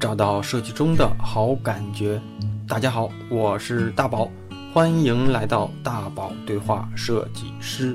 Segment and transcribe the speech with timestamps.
[0.00, 2.18] 找到设计中的好感觉。
[2.66, 4.30] 大家好，我是大宝，
[4.72, 7.94] 欢迎来到大宝对话设计师。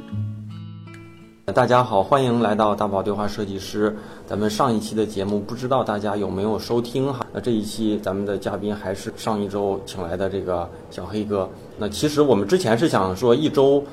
[1.45, 3.97] 大家好，欢迎来到大宝对话设计师。
[4.27, 7.25] 咱们上一期的节目，不知道大家有没有收听哈？
[7.33, 11.49] 那这一期咱们的嘉宾还是上一周请来的这个小黑哥。
[11.75, 13.83] 那其实我们之前是想说一周。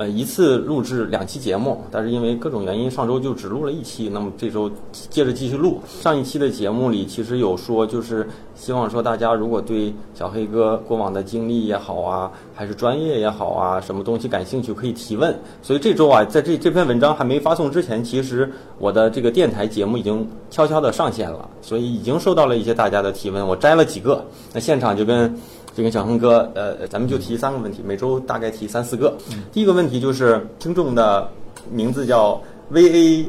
[0.00, 4.08] 呃，一次录制两期节目，但是因为各种原因，上周就只录了一期。
[4.08, 4.70] 那么这周
[5.10, 5.78] 接着继续录。
[5.86, 15.38] 上一期的节目里，其实有说，就是希望说大家如果对小黑哥过往的经历也好啊，还是专业也好啊，什么东西感兴趣可以提问。
[15.60, 24.24] 所以这周啊，在这这篇文章还没发送之前，其实我的这个电台节目已经悄悄的上线了，所以已经收到了一些大家的提问，我摘了几个。
[24.54, 25.38] 那现场就跟。
[25.74, 29.16] 这个小恒哥，呃，咱们就提三个问题，每周大概提三四个。
[29.52, 31.28] 第一个问题就是听众的
[31.70, 33.28] 名字叫 V A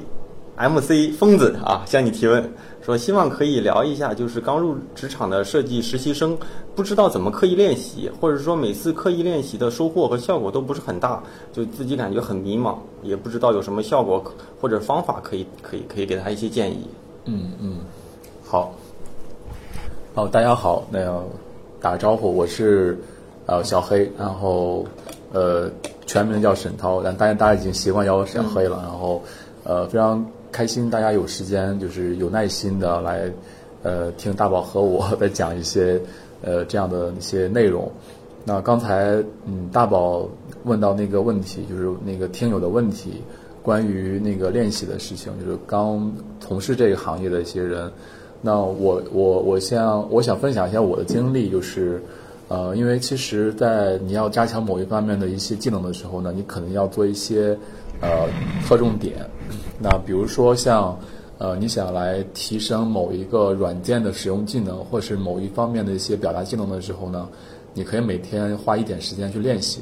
[0.55, 6.37] M C 疯子啊，向你提问，说希望可以聊一下，就是刚入职场的设计实习生，
[6.75, 11.21] 不知道怎么刻意练习，或者说每次刻意练习的收获和效果都不是很大，
[11.53, 14.23] 就自己感觉很迷茫，也不知道有什么效果
[14.59, 16.87] 或者方法可以可以可以给他一些建议。
[17.25, 17.77] 嗯嗯，
[18.43, 18.73] 好，
[20.15, 21.23] 哦，大家好，那个。
[21.81, 22.95] 打个招呼，我是
[23.47, 24.85] 呃小黑，然后
[25.33, 25.67] 呃
[26.05, 28.77] 全名叫沈涛，但大家大家已经习惯叫我小黑了。
[28.83, 29.19] 然后
[29.63, 33.31] 呃非常开心，大家有时间就是有耐心的来
[33.81, 35.99] 呃听大宝和我在讲一些
[36.43, 37.91] 呃这样的一些内容。
[38.45, 39.15] 那刚才
[39.47, 40.29] 嗯大宝
[40.63, 43.23] 问到那个问题，就是那个听友的问题，
[43.63, 47.91] 关于那个练习的事情，就是刚从事这个行业的一些人。
[48.43, 52.01] 那我我我先我想分享一下我的经历，就是，
[52.47, 57.55] 呃，因为其实，在你要加强某一方面的一些技能的时候呢，你可能要做一些，
[58.01, 58.27] 呃，
[58.65, 59.17] 侧重点。
[59.79, 60.97] 那比如说像，
[61.37, 67.29] 呃，你想来提升某一个软件的使用技能，或是某一方面的一些表达技能的时候呢，
[67.75, 69.81] 你可以每天花一点时间去练习。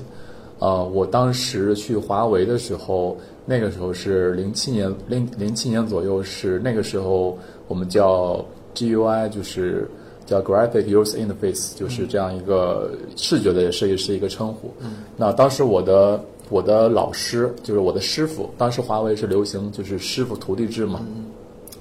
[0.59, 3.15] 呃，我当时去华为的时候，
[3.45, 7.37] 那个时候是零七年零零七年左右，是那个时候。
[7.69, 8.43] 我们叫
[8.75, 9.89] GUI，就是
[10.25, 14.73] 叫 Graphic User Interface，就是这样一个视觉的设计师一个称呼。
[15.15, 16.19] 那当时我的
[16.49, 20.99] 我的老师就是我的师傅，当时华为是流行就是师傅徒弟制嘛。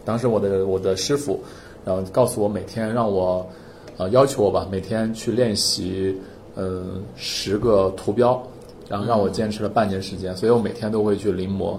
[0.04, 1.40] 当时我的我的师傅，
[1.84, 3.46] 然后告诉我每天让我，
[3.96, 6.14] 呃要求我吧，每天去练习，
[6.54, 8.42] 嗯十个图标，
[8.88, 11.78] 然后让我坚持了半年时间，所以我每天都会去临摹。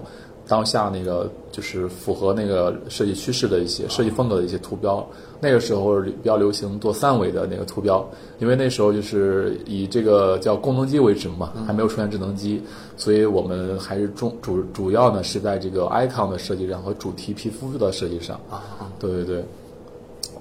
[0.50, 8.04] 当下那个就是符合那个设计趋势的一些设计风格的一些图标，那个时候比较流行做三维的那个图标，
[8.40, 12.60] 因为那时候就是以这个叫功能机为主嘛，还没有出现智能机，
[12.96, 18.34] 所以我们还是中主主要呢是在这个 icon 的设计上和主题皮肤的设计上。
[18.50, 19.44] 啊，对对对。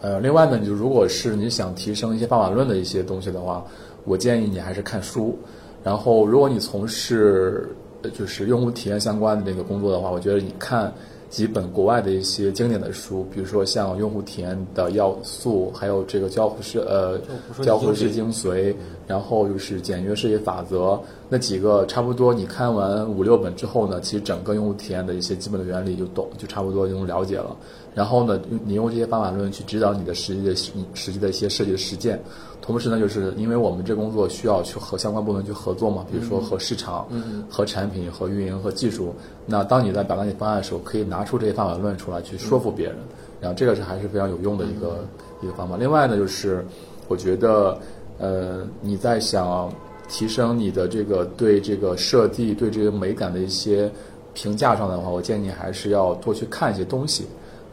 [0.02, 3.64] 呃，另外呢，就如果是你想提升一些方法论的一些东西的话，
[4.06, 5.38] 我建议你还是看书。
[5.84, 7.70] 然后，如果你从事
[8.14, 10.94] 就是用户体验相关的这个工作的话，我觉得你看
[11.30, 17.20] 几本国外的一些经典的书，比如说像用户体验的要素，还有这个交互式呃
[17.62, 18.74] 交互式精髓，
[19.06, 21.00] 然后就是简约设计法则，
[21.30, 27.56] 那几个差不多你看完五六本之后呢，其实整个用户体验的一些基本的原理就懂，就差不多就能了解了。
[28.00, 30.56] 然后呢，你用这些方法论去指导你的实际的
[30.94, 32.18] 实际的一些设计的实践。
[32.62, 37.06] 同时呢，就是因为我们这工作需要去和相关部门去合作嘛，比如说和市场、
[37.50, 39.14] 和产品、和运营、和技术。
[39.46, 42.96] 那当你在表达你方案的时候，可以拿出这些方法论出来去说服别人，
[43.42, 45.04] 然后这个是还是非常有用的一个
[45.42, 45.76] 一个方法。
[45.76, 46.66] 另外呢，就是
[47.10, 47.78] 我觉得，
[48.18, 49.70] 呃，你在想
[50.08, 53.92] 提升你的这个对这个设计、对这个美感的一些
[54.34, 57.26] 评价上的话，我建议你还是要多去看一些东西，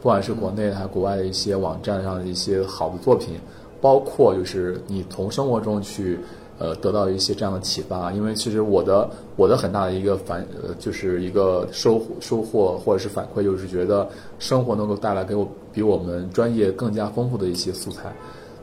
[0.07, 3.35] 不管是国内还是国外的一些网站上的一些好的作品。
[3.81, 6.17] 包括就是你从生活中去，
[6.59, 8.09] 呃，得到一些这样的启发。
[8.13, 14.07] 因为其实我的我的很大的一个反呃，就是一个收收获或者是反馈，就是觉得
[14.39, 18.03] 生活能够带来给我比我们专业更加丰富的一些素材。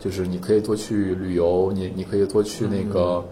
[0.01, 3.23] 就是你可以多去旅游，你你可以多去那个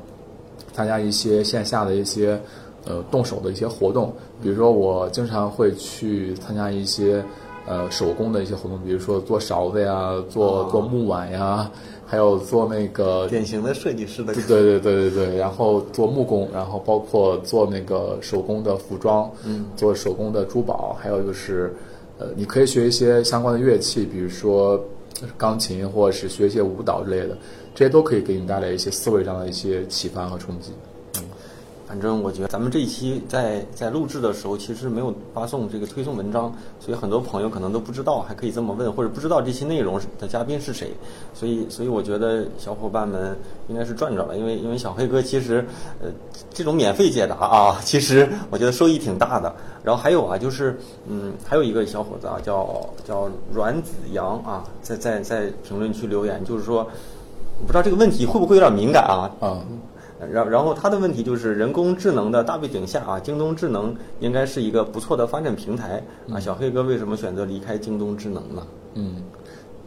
[0.75, 2.39] 参加一些线下的一些
[2.85, 4.13] 呃动手的一些活动。
[4.43, 7.25] 比如说，我经常会去参加一些。
[7.67, 11.71] 呃，手工的一些活动，比如说做勺子呀，做做木碗呀，
[12.05, 21.73] 还有做那个典型的设计师的，对对对对对，然后做木工，然后包括做那个手工的服装，嗯，做手工的珠宝，还有就是，
[22.19, 24.83] 呃，你可以学一些相关的乐器，比如说
[25.39, 27.39] 钢琴，或者是学一些舞蹈之类的，
[27.77, 30.73] 这些都可以给你带来一些思维上的一些启发和冲击。
[31.93, 36.51] 反正我觉得咱们这一期在在录制的时候，其实没有发送这个推送文章，
[36.81, 40.91] 所以很多朋友可能都不知道，还可以这么问，或者不知道这期内容的嘉宾是谁。
[41.35, 43.37] 所以，所以我觉得小伙伴们
[43.69, 45.63] 应该是赚着了，因为因为小黑哥其实
[46.01, 46.09] 呃
[46.51, 49.55] 这种免费解答啊，其实我觉得收益挺大的。
[49.85, 56.79] 然后还有啊，就是嗯，还有一个小伙子啊，叫叫阮子阳啊，在在在评论区留言，就是说，
[57.61, 59.31] 我不知道这个问题会不会有点敏感啊？
[59.41, 59.59] 啊，
[60.31, 66.39] 然然后他的问题就是人工智能的大背景下啊，京东智能应该是一个不错的发展平台啊。
[66.39, 68.67] 小黑哥为什么选择离开京东智能呢？
[68.95, 69.17] 嗯，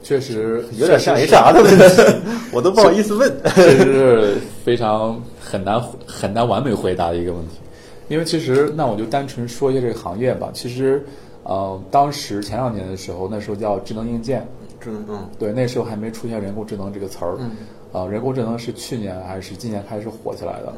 [0.01, 3.31] 确实有点像 HR 的问题， 我都不好意思问。
[3.55, 7.59] 这是非常很难很难完美回答的一个问题，
[8.07, 10.49] 因为其实那我就单纯说一下这个行业吧。
[10.53, 11.03] 其实，
[11.43, 14.47] 呃，当时前两年的时候，那时候叫智能硬件，
[14.79, 17.35] 智能嗯，对，那时候还没出现人工智能这个词儿。
[17.39, 17.51] 嗯
[17.95, 20.73] 啊，人工智能是去年还是今年开始火起来的？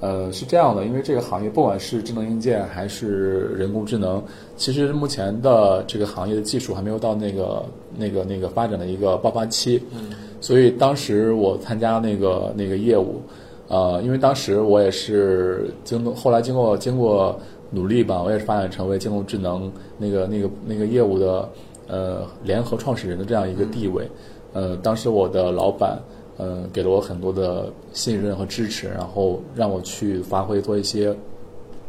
[0.00, 4.22] 呃，是这样的，因为这个行业不管是智能硬件还是人工智能，
[4.56, 7.62] 其实目前的这个行业的技术还没有到那个
[7.94, 9.80] 那个那个发展的一个爆发期。
[9.94, 13.20] 嗯，所以当时我参加那个那个业务，
[13.68, 17.38] 呃，因为当时我也是京东，后来经过经过
[17.70, 21.48] 努力吧，我也是发展成为京东智能那个那个那个业务的
[21.86, 24.08] 呃联合创始人的这样一个地位。
[24.54, 25.98] 呃，当时我的老板。
[26.36, 31.14] 呃，给了我很多的信任和支持，然后让我去发挥做一些，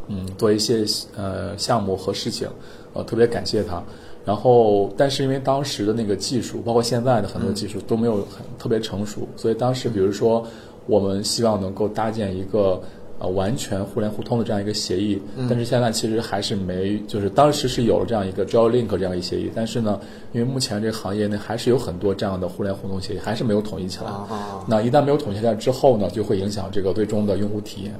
[0.08, 0.84] 嗯，做一些
[1.16, 2.48] 呃项目和事情，
[2.92, 3.82] 呃，特别感谢他。
[4.24, 10.46] 然后，但是因为当时的那个技术，包括现在的很多技术都没有很特别成熟，所以当时比如说
[10.86, 12.80] 我们希望能够搭建一个。
[13.24, 15.18] 呃，完全互联互通的这样一个协议，
[15.48, 19.98] 但是现在其实还是没，就是当时是有了这样一个 j o Link 这样一协议，但是呢，
[20.32, 24.10] 因为目前这个行业内还是有很多这样的互联互通协议，还是没有统一起来。
[24.66, 27.94] 那一旦没有统一起来之后呢，就会影响这个最终的用户体验。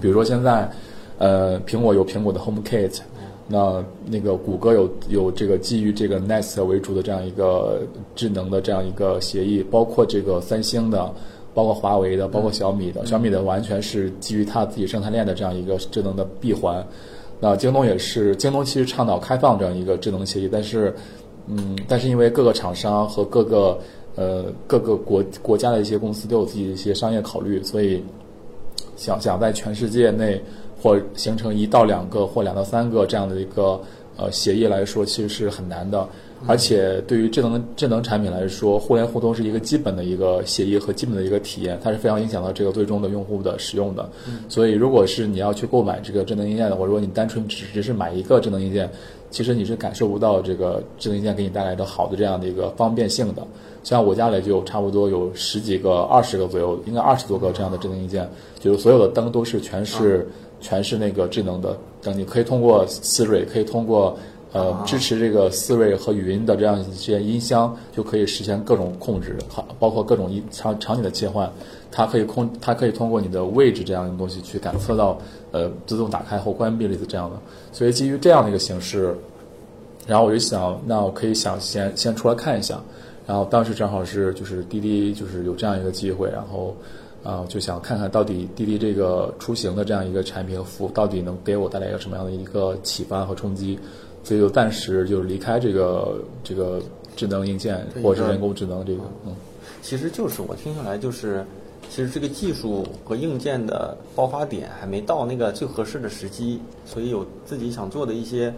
[0.00, 0.70] 比如说现在，
[1.18, 3.00] 呃，苹果有苹果的 HomeKit，
[3.48, 7.82] 那那个谷歌有有这个基于这个 Nest 为主的这样一个
[8.14, 11.12] 智能的这样一个协议，包括这个三星的。
[11.54, 16.84] 包括华为的，包括小米的，小米的完全是基于它自己生态链的这样一个智能的闭环。
[17.40, 20.94] 那京东也是，京东其实倡导开放这样一个智能协议，但是，
[21.48, 23.78] 嗯，但是因为各个厂商和各个
[24.14, 28.02] 呃各个国国家的一些公司都有自己的一些商业考虑，所以
[28.96, 30.40] 想想在全世界内
[30.80, 33.80] 或形成一到两个或两到三个这样的一个
[34.16, 36.08] 呃协议来说，其实是很难的。
[36.46, 44.08] 而且对于智能智能产品来说，互联互通是一个基本的一个协议和基本的一个体验，它是非常影响到这个最终的用户的使用的。
[44.48, 48.90] 所以，如果是你要去购买这个智能硬件的话，如果你单纯只只是买一个智能硬件，
[49.30, 53.46] 其实你是感受不到这个智能硬件给你带来的好的这样的一个方便性的。
[53.84, 58.28] 像我家里就差不多有十几个、二十个左右，应该二十多个这样的智能硬件，
[58.58, 60.28] 就是所有的灯都是全是
[60.60, 64.18] 全是那个智能的灯，你可以通过 Siri，可以通过。
[64.52, 71.50] 呃，支持这个思维和语音的这样一些音箱，就可以实现各种控制，好，包括各种音场场景的切换，
[71.90, 75.18] 它可以控，它可以通过你的位置这样的东西去感测到，
[75.52, 77.36] 呃，自动打开或关闭类似这样的。
[77.72, 79.16] 所以基于这样的一个形式，
[80.06, 82.78] 然后我就想，那我可以想先先出来看一下。
[83.26, 86.76] 然后当时正好是就是滴滴就是有这样一个机会，然后
[87.22, 93.78] 啊就想看看到底滴滴这个出行的这样一个产品和服务到底能给我带来一个什么样的一个启发和冲击。
[94.24, 96.80] 所以就暂时就离开这个这个
[97.16, 99.34] 智能硬件或者是人工智能这个，嗯，
[99.82, 101.44] 其实就是我听下来就是，
[101.90, 108.52] 其实这个技术和硬件的爆发点还没到那个最合适的时机，所以有自己想做的一些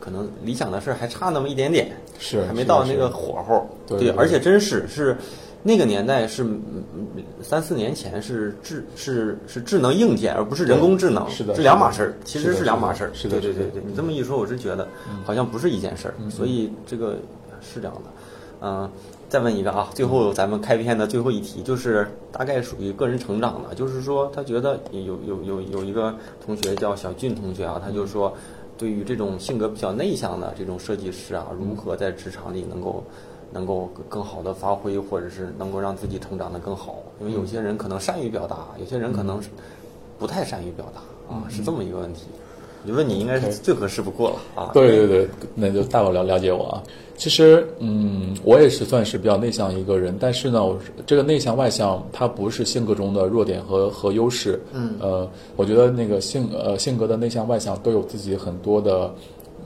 [0.00, 5.16] 可能理想的事儿还差那么一点点，是还没到那个火候，对，而且真是是。
[5.64, 6.44] 那个年代是
[7.40, 13.10] 三四年前是智是是智能硬件，而不是人工智能，是的，是两码事儿，其实是两码事儿。
[13.14, 14.88] 是的，对对对对，你这么一说，我是觉得
[15.24, 17.16] 好像不是一件事儿，所以这个
[17.60, 18.10] 是这样的。
[18.60, 18.90] 嗯，
[19.28, 26.12] 再问一个啊，最后咱们开篇的最后一题，就是大概属于个人成长的，就是说他觉得有有有有一个
[26.44, 28.36] 同学叫小俊同学啊，他就说
[28.76, 33.04] 对于这种性格比较内向的这种设计师啊，如何在职场里能够。
[33.52, 39.40] 能够更好的发挥，或者是能够让自己成长的更好，因为有些人可能善于表达，有些人可能
[40.18, 42.22] 不太善于表达啊，是这么一个问题。
[42.84, 44.70] 我就问你，应该是最合适不过了啊。
[44.72, 46.82] 对对对，那就大伙了了解我啊。
[47.16, 54.60] 其实，嗯，我也是算是比较内向一个人，但是呢，我这个内向外向，它不是性格中的弱点和和优势。
[54.72, 54.96] 嗯。
[54.98, 59.14] 呃，我觉得那个性呃性格的内向外向都有自己很多的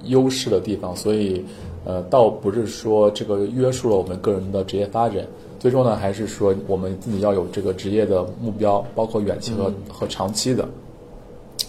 [0.04, 1.42] 优势的地方，所以。
[1.86, 5.24] 呃，倒不是说这个约束了我们个人的职业发展，
[5.60, 10.68] 最终呢，还是说我们自己要有这个职业的目标，包括远期和和长期的。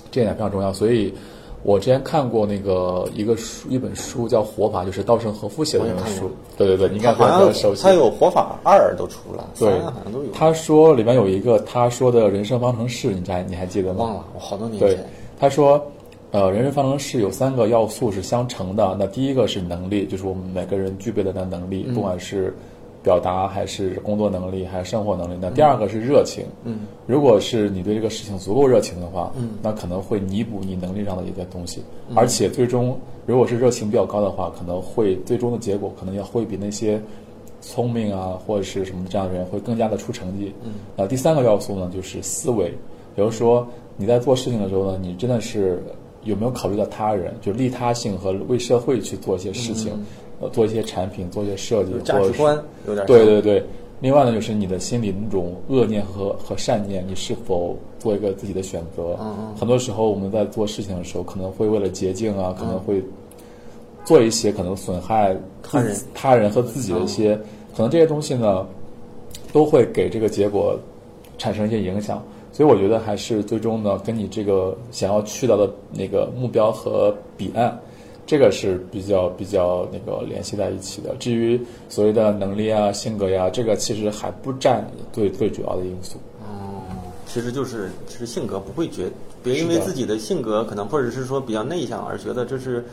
[0.10, 0.74] 这一点非常重要。
[0.74, 1.14] 所以，
[1.62, 6.32] 我之前看过那个一个书，一本书叫《活法》，就是稻盛和夫写的那本书。
[6.58, 7.84] 对对对，你应该比较熟悉。
[7.84, 10.32] 他有《活法二》都出了，对，好像都有。
[10.32, 14.04] 他说里面有一个他说的人生方程式，你还你还记得吗？
[14.04, 15.08] 忘了，我好多年前。
[15.40, 15.80] 他说。
[16.38, 18.96] 呃，人生方程式有三个要素是相乘的。
[19.00, 22.54] 那第一个是能力，就是我们每个人具备的那能力，不管是
[23.02, 25.38] 表达还是工作能力，还是生活能力。
[25.42, 26.46] 那第二个是热情。
[26.64, 31.82] 嗯，如果是你对这个事情足够热情的话，嗯，那可能会弥补你能力上的一些东西。
[32.14, 37.02] 而且最终，如果是热情比较高的话，可能会最终的结果可能要会比那些
[37.62, 40.54] 聪明啊或者是什么这样的人会更加的出成绩。
[40.64, 42.70] 嗯，呃，第三个要素呢就是思维，
[43.16, 45.82] 比如说你在做事情的时候呢，你真的是。
[46.28, 49.92] 有没有考虑到他人，就利他性和为社会去做一些事情，
[50.40, 52.56] 呃，做一些产品，做一些设计，价值观
[52.88, 53.64] 有点对对对。
[54.00, 59.18] 另外呢，就是你的心里那种恶念和和善念，你是否做一个自己的选择？
[59.20, 59.56] 嗯嗯。
[59.56, 63.02] 很多时候我们在做事情的时候，可能会为了捷径啊，可能会
[64.06, 67.36] 做一些可能损害他人、他人和自己的一些，
[67.76, 68.68] 可能这些东西呢，
[69.52, 70.78] 都会给这个结果
[71.40, 72.24] 产生一些影响。
[72.58, 77.80] 所以我觉得还是最终呢，跟你这个想要去到的那个目标和彼岸，
[78.26, 81.16] 这个是比较比较那个联系在一起的。
[81.20, 84.84] 至于所谓的能力啊、性格呀，这个其实还不占
[85.14, 86.18] 最最主要的因素。
[86.42, 86.82] 哦，
[87.28, 89.08] 其实就是其实性格不会觉，
[89.44, 92.84] 别因为自己的性格可能或者是说比较内向而觉得这是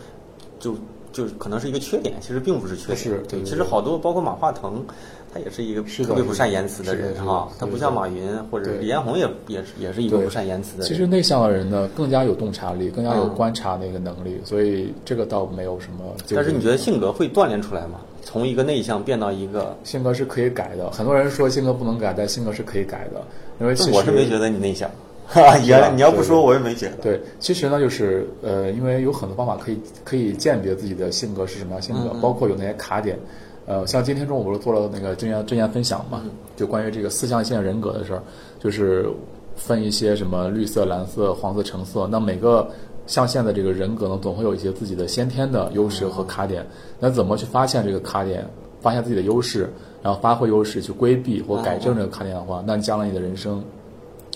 [0.60, 0.74] 就
[1.14, 2.98] 就是可能是一个缺点，其实并不是缺点。
[2.98, 3.42] 是，对。
[3.42, 4.84] 其实好多包括马化腾。
[5.32, 10.86] 他也是一个特别不善言辞的人哈，他不像马云或者李彦宏也也是也是一个不善言辞的人。
[10.86, 16.04] 其实内向的人呢，更加有洞察力，更加有观察那个能力，所以这个倒没有什么。
[16.32, 17.98] 但是你觉得性格会锻炼出来吗？
[18.22, 20.88] 从一个内向变到一个性格是可以改的。
[20.92, 23.20] 很多人说性格不能改，但性格是可以改的。
[23.58, 24.94] 因为我是没觉得你内向，哈，
[25.66, 26.96] 原来你要不说我也没觉得。
[27.02, 33.18] 对，其实呢，就是呃，因为有很多方法可以可以鉴别自己的性格是什么样性格，包括有那些卡点。
[33.66, 36.22] 呃，像今天中午不是做了那个证言证言分享嘛？
[36.54, 38.22] 就关于这个四象限人格的事儿，
[38.60, 39.08] 就是
[39.56, 42.06] 分一些什么绿色、蓝色、黄色、橙色。
[42.06, 42.68] 那每个
[43.06, 46.64] 象限的这个人格呢，总会有一些自己的先天的优势和卡点。
[47.00, 48.46] 那怎么去发现这个卡点，
[48.82, 53.64] 发现自己的优势，然后发挥优势去规避或改正这个卡点的话，那将来你的人生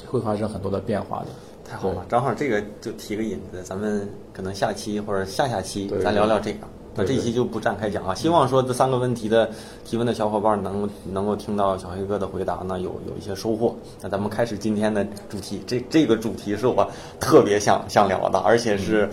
[0.07, 1.27] 会发生很多的变化的。
[1.69, 6.61] 太好了，正好这个就提个引子，咱们可能下期或者下下期咱聊聊这个。
[6.95, 9.49] 那这一期就不展开讲啊，希望说这三个问题的
[9.85, 13.77] 提问的小伙伴能能够听到小黑哥的回答呢，有有一些收获。
[14.01, 16.85] 那咱们开始今天的主题，这这个主题是我
[17.21, 19.11] 特别想想聊的，而且是嗯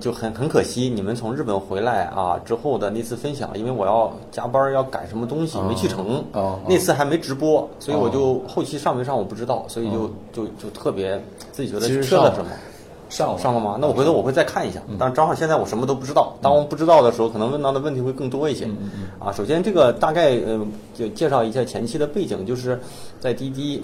[0.00, 6.24] 就很很可惜，你们从日本回来啊之后的那次分享，因为我要加班要赶什么东西没去成，
[6.66, 11.22] 那次还没直播，所以我就后期上没上我不知道，所以就就就特别
[11.52, 12.50] 自己觉得缺了什么。
[13.10, 13.76] 上上了吗？
[13.80, 14.80] 那我回头我会再看一下。
[14.96, 16.32] 但是正好现在我什么都不知道。
[16.40, 18.68] 当我不知道的时候，可能问到的问题会更多一些。
[19.18, 22.78] 啊，首先这个大概呃就介绍一下前期的背景，就是
[23.18, 23.82] 在滴滴，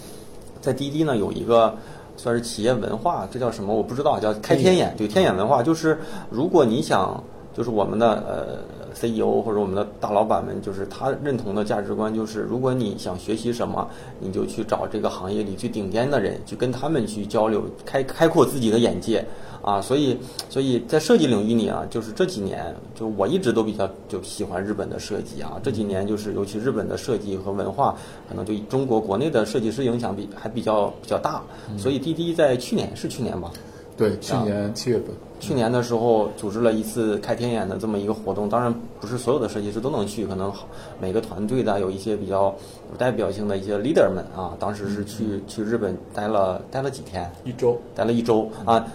[0.62, 1.76] 在滴滴呢有一个
[2.22, 3.74] 算是企业文化，这叫什么？
[3.74, 4.94] 我不知道，叫开天眼。
[4.96, 5.98] 对，天眼文化就是
[6.30, 7.20] 如果你想，
[7.52, 8.81] 就是我们的呃。
[8.92, 13.88] CEO 或者我们的大老板们，就是他认同的价值观，就是如果你想学习什么，
[14.20, 19.24] 你就去找这个行业里最顶尖的人，去跟他们去交流，开开阔自己的眼界
[19.62, 19.80] 啊。
[19.80, 20.16] 所以，
[20.48, 25.60] 所以在设计领域里啊，就是这几年，就我一直都比较就喜欢日本的设计啊。
[25.62, 27.96] 这几年就是尤其日本的设计和文化，
[28.28, 31.42] 可能对中国国内的设计师影响比还比较比较大。
[31.78, 33.50] 所以滴滴在去年是去年吧？
[33.96, 35.06] 对，去年七月份。
[35.42, 40.52] 去年的时候组织了一次开天眼的这么一个活动，当然不是所有的设计师都能去，可能
[41.00, 42.44] 每个团队的有一些比较
[42.92, 48.86] 有代表性的一些 leader 们啊，当时是去去日本待了待了几天，一周，待了一周啊，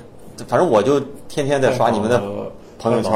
[0.47, 2.17] 反正我就天天在刷你们的
[2.79, 3.11] 朋友圈，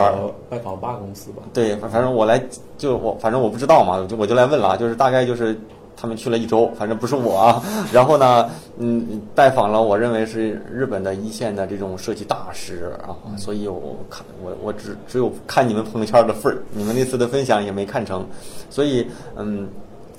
[0.49, 1.41] 拜访八公司吧。
[1.53, 2.43] 对，反正我来
[2.77, 5.57] 就我反正我不知道嘛，就我就来问了，就是大概就是。
[6.01, 7.37] 他们去了一周，反正不是我。
[7.37, 7.61] 啊。
[7.93, 18.25] 然后呢，嗯，拜访了我认为是日本的一线的这种设计大师啊，所以我看我我只只有看你们朋友圈的份儿，你们那次的分享也没看成。
[18.71, 19.05] 所以，
[19.35, 19.67] 嗯，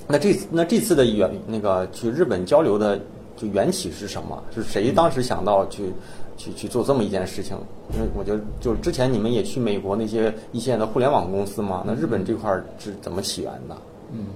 [0.07, 2.97] 那这那这次的缘那个去日本交流的
[3.35, 4.41] 就缘起是什么？
[4.55, 5.91] 是谁当时想到去
[6.37, 7.57] 去去做这么一件事情？
[7.93, 12.49] 因为我觉得就是之前你们也去美国那些一线的互联网公司嘛，那日本这块
[12.79, 13.75] 是怎么起源的？
[14.13, 14.27] 嗯。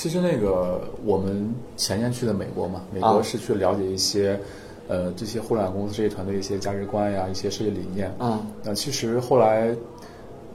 [0.00, 4.40] 其实那个我们前年去的美国嘛，美国是去了解一些，
[4.88, 8.10] 呃，这些互联网公司这些团队一些价值观呀，一些设计理念。
[8.18, 8.40] 嗯。
[8.64, 9.76] 那其实后来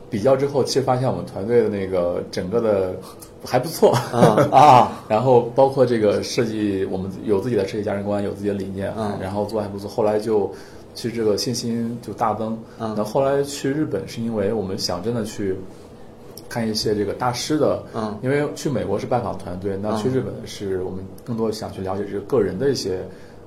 [0.09, 2.95] 比比较之后，其实发现我们团队的那个整个的
[3.45, 9.87] 还不错啊啊， 然后包括这个设计，我们有自己的设计价值观，有自己的理念，嗯然后做得还不错。
[9.87, 10.51] 后来就
[10.95, 12.57] 其实这个信心就大增。
[12.79, 15.55] 嗯那后来去日本是因为我们想真的去
[16.47, 22.99] 看一些这个大师的，嗯因为去美国是拜访团队，那去日本是我们更多想去了解这个个人的一些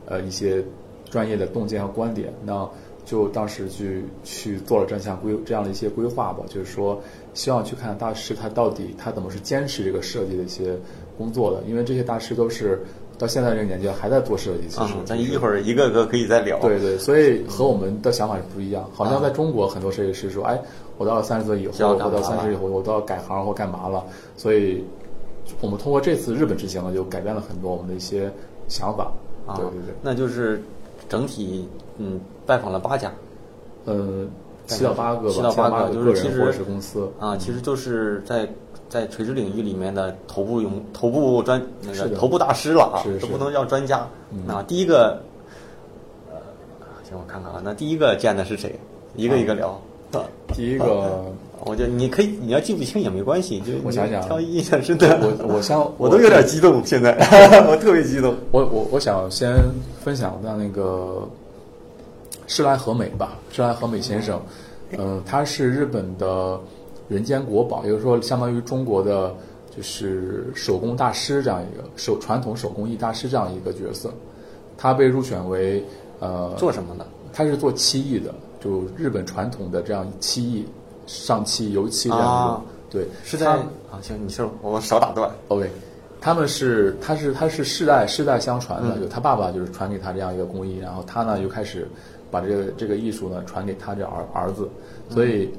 [0.07, 0.62] 呃一些
[1.11, 2.33] 专业的洞见和观点。
[2.45, 2.69] 那
[3.05, 7.00] 就当时去去做了这项规这样的一些规划吧，就是说
[7.33, 10.76] 希望去看大师他到底他怎么是坚持这个设计的一些
[11.17, 12.83] 工作的，因为这些大师都是
[13.17, 16.59] 到现在这个年纪还在做设计，其实嗯，咱一会儿一个个可以再聊。
[16.61, 18.88] 对对，所以和我们的想法是不一样。
[18.93, 20.61] 好像在中国，很多设计师说：“哎，
[20.99, 24.05] 我到了三十岁以后，我到三十以后，我都要改行或干嘛了。”
[24.37, 24.85] 所以，
[25.61, 28.31] 我们通过这次日本之行呢，就改变了很多我们的一些
[28.69, 29.11] 想法。
[29.47, 30.61] 啊，对对对，那就是
[31.09, 33.11] 整体嗯拜访了八家
[33.87, 34.28] 嗯，
[34.67, 37.09] 七到八个吧，七到八个个就是其实公司。
[37.19, 38.47] 啊，其实就是在
[38.90, 44.07] 在垂直领域里面的头部用头部专那个头部大师了啊都不能叫专家。
[44.31, 45.19] 嗯啊，第一个，
[46.31, 46.37] 呃，
[47.09, 48.78] 行，我看看啊，那第一个见的是谁？
[49.17, 49.81] 一个一个聊。
[50.12, 50.24] 啊
[50.54, 51.24] 第一个，
[51.64, 55.18] 我觉得你可以，你要记不清也没关系，就我想想啊挑印象深的。
[55.20, 57.12] 我我像 我都有点激动，现在
[57.68, 58.34] 我特别激动。
[58.50, 59.54] 我我我想先
[60.02, 61.28] 分享到那个
[62.46, 64.40] 施莱和美吧，施莱和美先生，
[64.96, 66.58] 嗯、他是日本的
[67.08, 69.34] 人间国宝，也就是说相当于中国的
[69.76, 74.10] 就是手工大师这样一个手传统手工艺大师这样一个角色，
[74.78, 75.84] 他被入选为
[76.18, 77.04] 呃做什么呢？
[77.32, 80.66] 他是做漆艺的，就日本传统的这样漆艺，
[81.06, 82.62] 上漆、油漆这样一种，啊。
[82.90, 83.52] 对，是在他
[83.90, 85.30] 啊，行，你说，我少打断。
[85.48, 85.70] OK，
[86.20, 89.02] 他们是他是他是世代世代相传的，嗯。
[89.02, 91.86] 就他爸爸就是传给他这样一个工艺，然后他呢又开始
[92.30, 94.68] 把这个这个艺术呢传给他这儿儿子，
[95.10, 95.50] 所以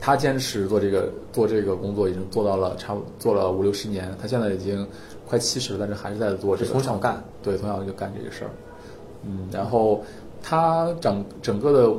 [0.00, 4.86] 他坚持做这个做这个工作已经做到了差不做了五六十年，他现在已经
[5.26, 6.70] 快七十了，但是还是在做这个。
[6.70, 8.50] 从小干，对，从小就干这个事儿，
[9.22, 10.04] 嗯，然后
[10.46, 11.90] 他整整个的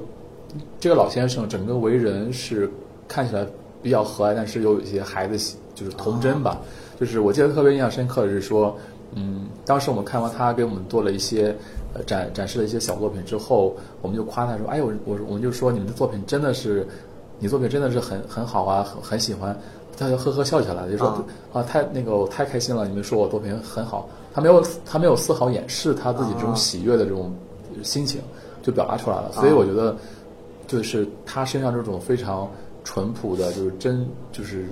[0.80, 2.70] 这个老先生整个为人是
[3.08, 3.44] 看起来
[3.82, 6.62] 比较和蔼，但是又有一些孩子气，就是童真吧。
[7.00, 8.78] 就是我记得特别印象深刻的是说，
[9.16, 11.56] 嗯，当时我们看完他给我们做了一些
[11.96, 16.88] 呃展展示了一些小作品之后，我们就夸他说，哎，我我我们就说你们的作品真的是，
[17.40, 19.58] 你作品真的是很 很好啊，很很喜欢。
[19.98, 24.08] 他就呵呵笑起来了，就说啊啊，太那个我太开心了，你们说我作品很好。
[24.34, 27.34] 他没有他没有丝毫掩饰他自己这种啊喜悦的这种
[27.82, 28.22] 心情，
[28.66, 29.32] 就表达出来了。
[29.32, 29.96] 所以我觉得，
[30.66, 32.50] 就是他身上这种非常
[32.84, 34.68] 淳朴的，就是真就是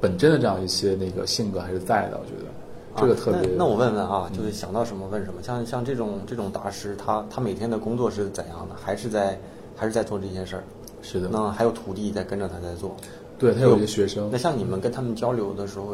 [0.00, 2.18] 本真的这样一些那个性格还是在的。
[2.18, 2.50] 我觉得
[2.96, 3.42] 这个特别。
[3.42, 3.58] 啊那。
[3.58, 5.40] 那我问问啊，就是想到什么问什么。
[5.40, 8.74] 像像这种这种大师，他他每天的工作是怎样的？
[8.74, 9.38] 还是在
[9.76, 10.64] 还是在做这些事儿？
[11.00, 12.96] 是的，那还有徒弟在跟着他在做。
[13.38, 15.92] 对他有一些学生那，像你们跟他们交流的时候，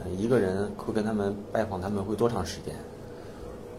[0.00, 2.74] 呃，一个人会跟他们拜访他们会多长时间？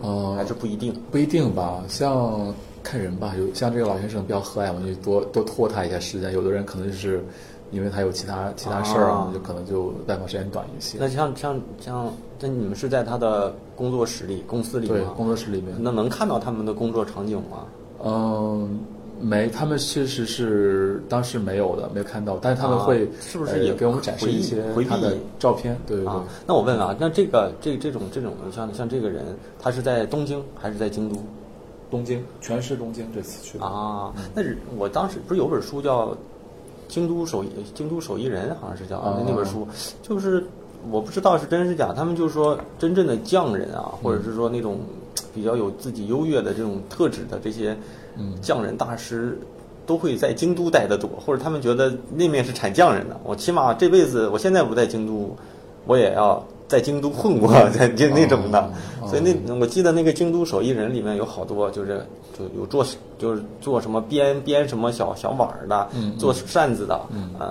[0.01, 0.93] 嗯、还是不一定？
[1.09, 6.33] 不一定吧，像看人吧，有像这个老先生比较和蔼，我就多多拖他一下时间。
[6.33, 7.23] 有的人可能就是
[7.71, 10.97] 因为他有其他其他事儿啊啊，就可能就拜访时间短一些。
[10.99, 15.01] 那像像像，那你们是在他的工作室里、公司里对？
[15.15, 17.65] 工作室里面，那能看到他们的工作场景吗？
[18.03, 18.79] 嗯，
[19.21, 25.77] 没，他们确实是当时没有的，没有看到，但是他们会、啊是不是呃也给我们展示一些他的照片？
[25.85, 26.11] 对对对。
[26.11, 29.23] 啊，那我问问啊，那这个这这种这种像像这个人，
[29.59, 31.21] 他是在东京还是在京都？
[31.89, 33.65] 东京，全是东京这次去的。
[33.65, 36.07] 啊，那是我当时不是有本书叫
[36.87, 39.67] 《京都手艺京都手艺人》，好像是叫、啊那那本书，
[40.01, 40.43] 就是
[40.89, 44.79] 我不知道是真是假，他们就说真正的匠人啊，或者是说那种
[45.33, 47.77] 比较有自己优越的这种特质的这些
[48.17, 49.37] 嗯匠人大师。
[49.85, 53.19] 都会在京都待得多，或者他们觉得那面是产匠人的。
[53.23, 55.35] 我起码这辈子，我现在不在京都，
[55.87, 58.59] 我也要在京都混过， 在就那种的。
[59.01, 59.07] 哦。
[59.09, 62.05] 所以那我记得那个京都手艺人里面有好多，就是
[62.37, 62.85] 就有做
[63.17, 66.97] 就是做什么编编什么小小碗儿的，做扇子的，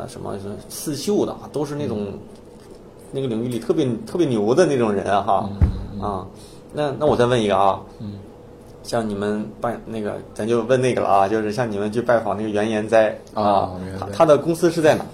[0.09, 0.35] 什么
[0.71, 2.07] 刺绣的，都是那种、
[3.13, 5.51] 那个领域里特别特别牛的那种人啊哈、
[6.01, 6.27] 啊。
[6.73, 8.13] 那那我再问一个啊，嗯。
[8.85, 15.05] 像你们拜那个，咱就问那个了啊，就是像你们去拜访那个原研哉啊他他的公司是在哪？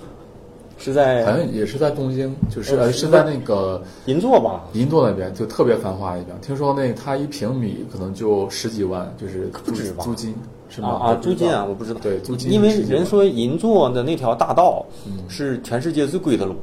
[0.79, 4.65] 是在好像也是在东京，就是哦呃是在那个银座吧？
[4.73, 6.37] 银座那边，就特别繁华一边。
[6.41, 10.35] 听说那它一平米可能就十几万，就是租不止吧租金
[10.69, 10.89] 是吗？
[11.01, 12.01] 啊租金啊，我不知道。
[12.03, 16.55] 对租金因为人说银座的那条大道嗯是全世界最贵的路，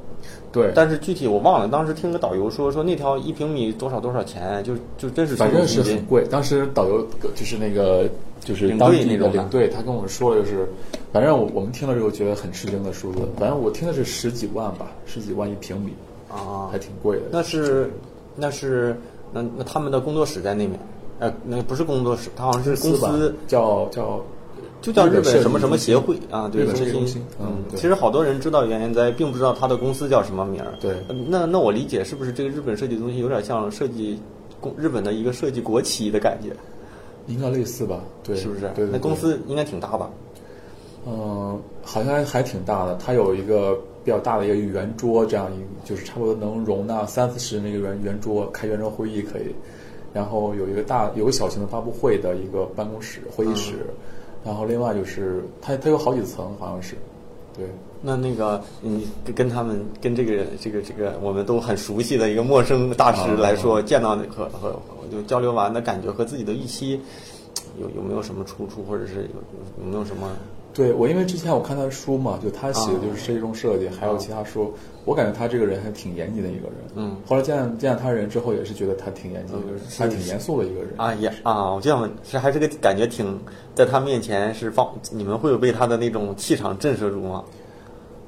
[0.52, 6.26] 对，但是具体我忘了，当时听个导游说说那条一平米多少多少钱，就就真是反正是很贵。
[6.30, 8.10] 当时导游就是那个
[8.44, 10.68] 就是领当地那种领队，他跟我们说的就是，
[11.14, 15.94] 反正我我们听了之后觉得很吃惊的数字，反正我听的是十几万吧，十几万一平米，
[16.28, 17.24] 啊还，挺贵的。
[17.32, 17.92] 那是
[18.36, 18.98] 那是
[19.32, 20.80] 那那他们的工作室在那边，
[21.20, 24.20] 呃，那不是工作室，他好像是公司，叫叫
[24.82, 30.74] 就叫日日本什么什么协会啊，对，日本中心设计中心嗯对其实好多人知道原因在，并不知道他的公司叫什么名儿。
[30.82, 34.20] 对呃那那我理解是不是这个日本设计中心有点像设计
[34.60, 36.50] 公日本的一个设计国企的感觉，
[37.28, 38.00] 应该类似吧？
[38.24, 38.62] 对，是不是？
[38.76, 40.10] 对对那公司应该挺大吧？
[41.08, 49.56] 嗯，好像还挺大的，它有一个比较大的一个圆桌，这样一就是差不多能容纳三四十人一个圆圆桌，开圆桌会议可以。
[50.14, 53.86] 然后有一个大有个小型的发布会的一个办公室会议室，
[54.44, 56.96] 然后另外就是它它有好几层，好像是，
[57.58, 57.66] 对。
[58.04, 64.72] 那那个你跟跟他们跟这个这个这个我们都很熟悉的一个陌生大师来说，见到和和
[65.10, 67.00] 就交流完的感觉和自己的预期
[67.80, 70.30] 有有没有什么出处，或者是有有没有什么
[70.74, 76.76] 对我，因为之前我看他的书嘛，就他写的就是设计中设计，还有其他书，我感觉他这个人还挺严谨的一个人。
[76.96, 80.94] 嗯，后来见见他人之后，也是觉得他挺严谨的一个人，他挺严肃的一个人。
[80.96, 83.38] 啊也啊，我这样问是还是个感觉挺
[83.76, 87.44] 在他面前是放你们会有被他的那种气场震慑住吗？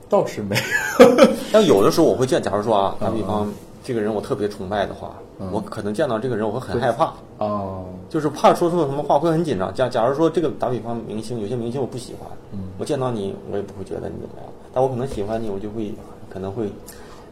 [0.09, 1.27] 倒是没有。
[1.53, 3.53] 但有的时候我会见，假如说啊，打比嗯方
[3.85, 7.13] 这个人我特别崇拜的话，嗯我可能见到这个人我会很害怕。
[7.37, 9.73] 哦，就是怕说出什么话会很紧张。
[9.73, 15.93] 假假如说这个打比方明星，有些明星我不喜欢，嗯我见到你我也不会觉得你怎么样，但我可能喜欢你，我就会
[16.29, 16.69] 可能会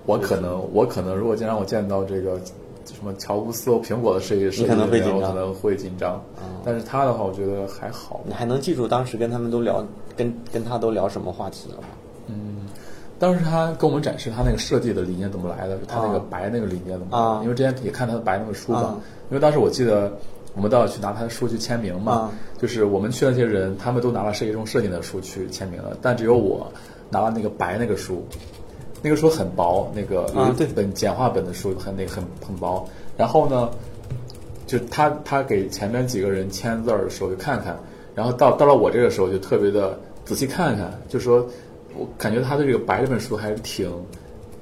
[0.06, 2.39] 我可能我可能如果见让我见到这个
[2.86, 6.21] 什么乔布斯、苹果的设计师，你可能会紧张我可能会紧张。
[6.65, 8.19] 但是他的话，我觉得还好。
[8.26, 9.84] 你还能记住当时跟他们都聊
[10.17, 11.88] 跟跟他都聊什么话题了吗？
[13.21, 18.97] 当时他跟我们展示他那个设计的理念怎么来的，他那个啊白那个理念怎么因为之前也看他的白那个书嘛，啊。
[19.29, 20.12] 因为当时我记得
[20.55, 22.31] 我们都要去拿他的书去签名嘛，啊。
[22.60, 26.71] 就是我们去那些人，他们都拿了设计中设计的书去签名了，但只有我
[27.12, 28.25] 拿了那个白那个书，
[29.03, 30.65] 那个书很薄，那个有一啊对。
[30.65, 33.69] 本简化本的书很那个很很薄，然后呢，
[34.65, 37.77] 就他他给前面几个人签字儿的时候就看看，
[38.15, 41.45] 然后到到了我这个时候就特别的仔细看看，就说
[41.95, 43.91] 我感觉他对这个白这本书还是挺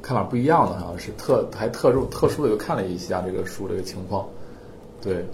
[0.02, 4.28] 看法不一样的，好像是特还特殊特殊的又看了一下这个书这个情况，
[5.02, 5.26] 对，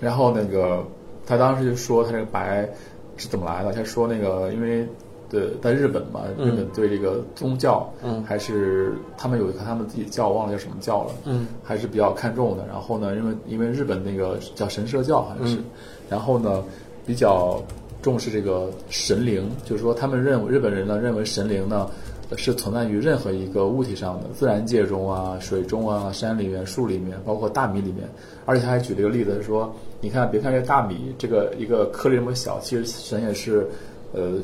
[0.00, 0.84] 然后那个
[1.26, 2.68] 他当时就说他这个白
[3.16, 4.86] 是怎么来的，他说那个因为。
[5.30, 12.64] 对，在日本嘛，日本对这个宗教，嗯还是他们有一个他们自己教，忘了叫什么教了，嗯，还是比较看重的。
[12.68, 15.64] 然后呢，因为因为日本那个叫神社教好像是，嗯
[16.08, 16.62] 然后呢
[17.04, 17.60] 比较
[18.04, 21.88] 重视这个神灵，就是说他们认为日本人呢认为神灵呢
[22.36, 28.06] 是存在于任何一个物体上的，自然界中啊、水中啊、山里面、树里面，包括大米里面。
[28.44, 33.66] 而且他还举了一个例子说，你看，别看这大米这个一个颗粒这么小，其实神也是，
[34.12, 34.34] 呃。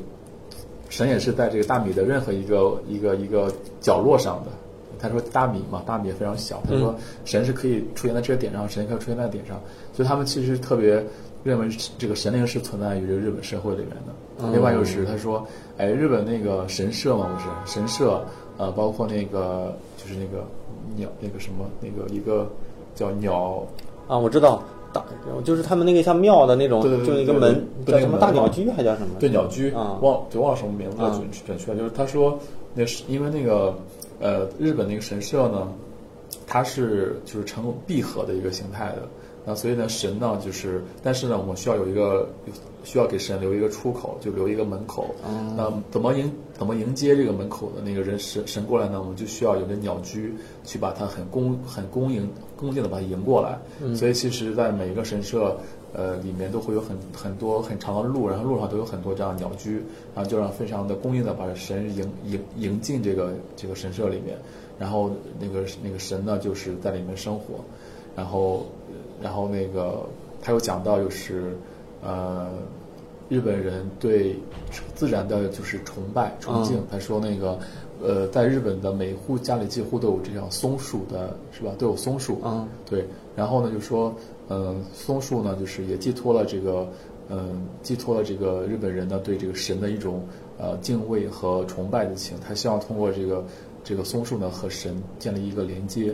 [0.88, 3.49] 神也是在这个大米的任何一个一个一个
[3.81, 4.51] 角落上的。
[4.99, 6.61] 他说大米嘛，大米也非常小。
[6.68, 6.92] 他说
[7.25, 9.62] 神是可以出现在这个点上，神可以出现在点上。
[9.94, 11.01] 所以他们其实特别
[11.42, 14.50] 认为这个神灵是存在于这个日本社会里面的。
[14.53, 18.24] 另外就是他说，哎，日本那个神社嘛，不是神社，
[18.57, 20.44] 呃，包括那个就是那个
[20.96, 22.48] 鸟那个什么那个一个
[22.94, 23.62] 叫鸟
[24.09, 24.62] 啊，我知道。
[24.92, 25.05] 大
[25.44, 29.20] 就是他们那个像庙的那种，对对对就一个门对叫什么大鸟居还叫什么？
[29.20, 32.37] 对鸟居啊，忘就忘了什么名字准准确就是他说
[32.74, 33.72] 那是因为那个
[34.18, 35.68] 呃日本那个神社呢，
[36.44, 39.03] 它是就是呈闭合的一个形态的，
[39.44, 42.29] 那所以呢神呢就是，但是呢我们需要有一个
[42.85, 45.14] 需要给神留一个出口，就留一个门口。
[45.26, 49.00] 嗯那怎么迎怎么迎接这个门口的那个人神神过来呢？
[49.00, 53.59] 我们就需要有个鸟居去把它很恭很恭迎恭敬的把它迎过来。
[53.83, 55.57] 嗯所以其实，在每一个神社。
[55.92, 59.83] 呃，里面都会有很很多很长的路，然后路上都有很多这样的鸟居，
[60.14, 64.38] 然后就让非常的恭敬的把神迎迎迎进这个这个神社里面，
[64.79, 67.57] 然后那个那个神呢就是在里面生活，
[68.14, 68.64] 然后
[69.20, 70.06] 然后那个
[70.40, 71.56] 他又讲到就是
[72.02, 72.48] 呃
[73.28, 74.37] 日本人对
[74.94, 77.59] 自然的就是崇拜崇敬，他说那个
[78.02, 81.72] 呃在日本的每户家里几乎都有这样松树的是吧？
[81.78, 83.04] 都有松树，嗯，对，
[83.37, 84.14] 然后呢就说。
[84.52, 86.85] 嗯，松树呢，就是也寄托了这个，
[87.28, 90.26] 嗯，寄托了这个日本人呢对这个神的一种
[90.59, 92.37] 呃敬畏和崇拜的情。
[92.44, 93.44] 他希望通过这个
[93.85, 96.12] 这个松树呢和神建立一个连接，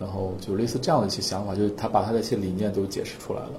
[0.00, 3.50] 然后就类似这样的一些想法，就是他把他的一些理念都解释出来了。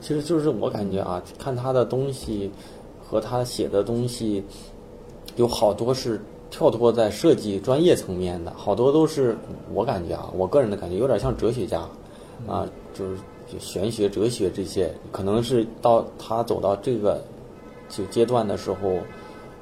[0.00, 2.50] 其实就是我感觉啊，看他的东西
[3.06, 4.42] 和他写的东西，
[5.36, 6.18] 有好多是
[6.50, 9.36] 跳脱在设计专业层面的，好多都是
[9.74, 11.80] 我感觉啊，我个人的感觉有点像哲学家，
[12.46, 13.18] 啊，就是
[13.58, 17.22] 玄学、哲学这些，可能是到他走到这个
[17.88, 18.98] 就阶段的时候，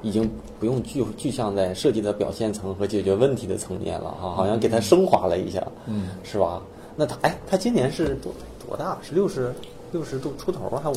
[0.01, 6.61] 已经不用具具象在设计的表现层和解决问题的层面了哈，好像给它升华了一下，嗯，是吧？
[6.95, 8.33] 那他哎，他今年是多
[8.65, 8.97] 多大？
[9.01, 9.53] 是六十
[9.91, 10.95] 六十多出头儿还五？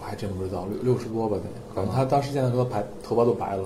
[0.00, 1.42] 我还真不知道，六六十多吧得，
[1.74, 3.64] 反正他当时现在说白头发都白了。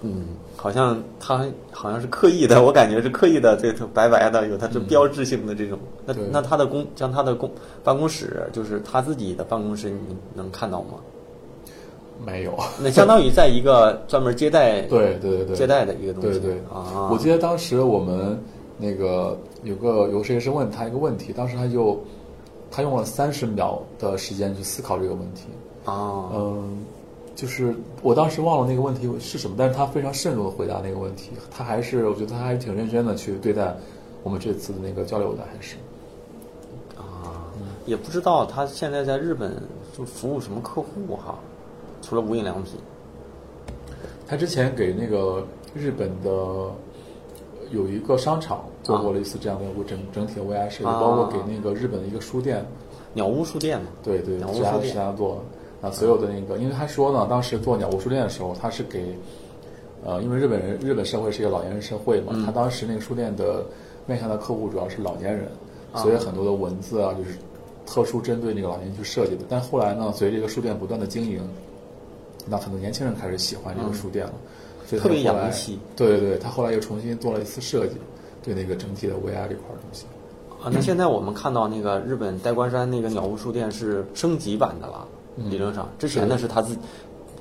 [0.00, 5.78] 嗯，好像他好像是刻意的，我感觉是刻意的，这头白白的，有他这标志性的这种。
[6.06, 7.50] 那那他的公将他的公
[7.82, 10.94] 办公室，就是他自己的办公室，你能看到吗？
[12.24, 16.38] 没有， 那相当于在一个专门接待对对对对，接待的一个东西。
[16.38, 16.58] 对对。
[16.72, 18.38] 啊，我记得当时我们
[18.76, 21.98] 那个有个有个设计师问他一个问题，当时他就
[22.70, 25.44] 他用了三十秒的时间去思考这个问题。
[25.84, 26.84] 啊，嗯，
[27.34, 33.74] 就是我当时忘了那个问题是什么，但是他非常慎重的回答那个问题，他还是我觉得他还挺认真的去对待
[34.22, 35.76] 我们这次的那个交流的，还是。
[36.96, 37.46] 啊，
[37.86, 39.56] 也不知道他现在在日本
[39.96, 41.38] 就服务什么客户哈，
[42.02, 42.74] 除了无印良品。
[44.26, 46.30] 他之前给那个日本的
[47.70, 51.00] 有一个商场做过类似这样的一个整整体的 VI 设计，啊。
[51.00, 52.64] 包括给那个日本的一个书店，
[53.14, 54.82] 鸟屋书店嘛，对对，鸟屋书店。
[54.84, 55.42] 石家做。
[55.80, 59.14] 啊，所有的那个，因为他说呢，当时做鸟屋书店的时候，他是给
[60.04, 63.64] 呃，因为日本人日本社会是一个老年人社会嘛，他当时那个书店的
[64.04, 65.48] 面向的客户主要是老年人，
[65.94, 67.38] 所以很多的文字啊，就是
[67.86, 69.44] 特殊针对那个老年人去设计的。
[69.48, 71.40] 但后来呢，随着这个书店不断的经营，
[72.48, 74.34] 那很多年轻人开始喜欢这个书店了，
[74.86, 75.78] 所以特别洋气。
[75.96, 77.96] 对对对，他后来又重新做了一次设计，
[78.42, 80.06] 对那个整体的 VR 这块儿东西。
[80.62, 85.06] 啊，那现在我们看到那个日本代官山那个鸟屋书店是升级版的了，
[85.36, 86.80] 嗯理论上，之前呢是他自己，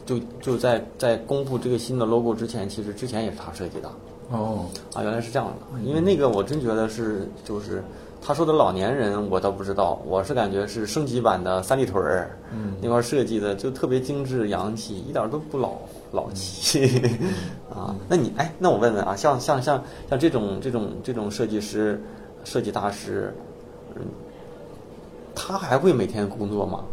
[0.06, 3.90] 就就在在公布这个新的 logo 之前，其实之前也是他设计的
[4.30, 5.80] 哦，啊，原来是这样的。
[5.84, 7.84] 因为那个我真觉得是就是
[8.22, 15.74] 他说的老年人，我倒不知道，我是感觉是升级版的三里屯儿，嗯那块儿设计的就特别精致洋气，一点儿都不老
[16.12, 17.02] 老气
[17.74, 17.96] 啊。
[18.10, 22.02] 那你哎，那我问问啊，像像像像这种这种这种设计师、
[22.44, 23.34] 设计大师，
[23.96, 24.02] 嗯，
[25.34, 26.84] 他还会每天工作吗？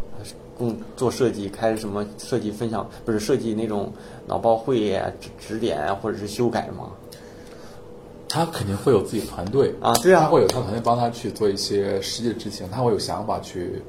[0.57, 3.93] 工做设计，开什么设计分享，不是设计那种
[4.25, 6.91] 脑报会呀、指指点啊，或者是修改吗？
[8.35, 10.23] 他肯定会有自己团队啊对啊。
[10.23, 13.81] 他会有他团队帮他去做一些实际的执行，他会有想法去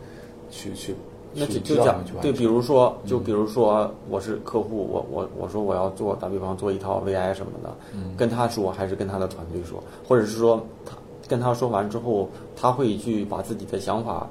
[0.51, 0.93] 去去
[1.33, 7.75] 那就就讲对，比如说，就比如说我是客户，我我我说我要做，打比方做一套 VI 什么的，
[8.15, 10.95] 跟他说还是跟他的团队说，或者是说他
[11.27, 14.29] 跟他说完之后，他会去把自己的想法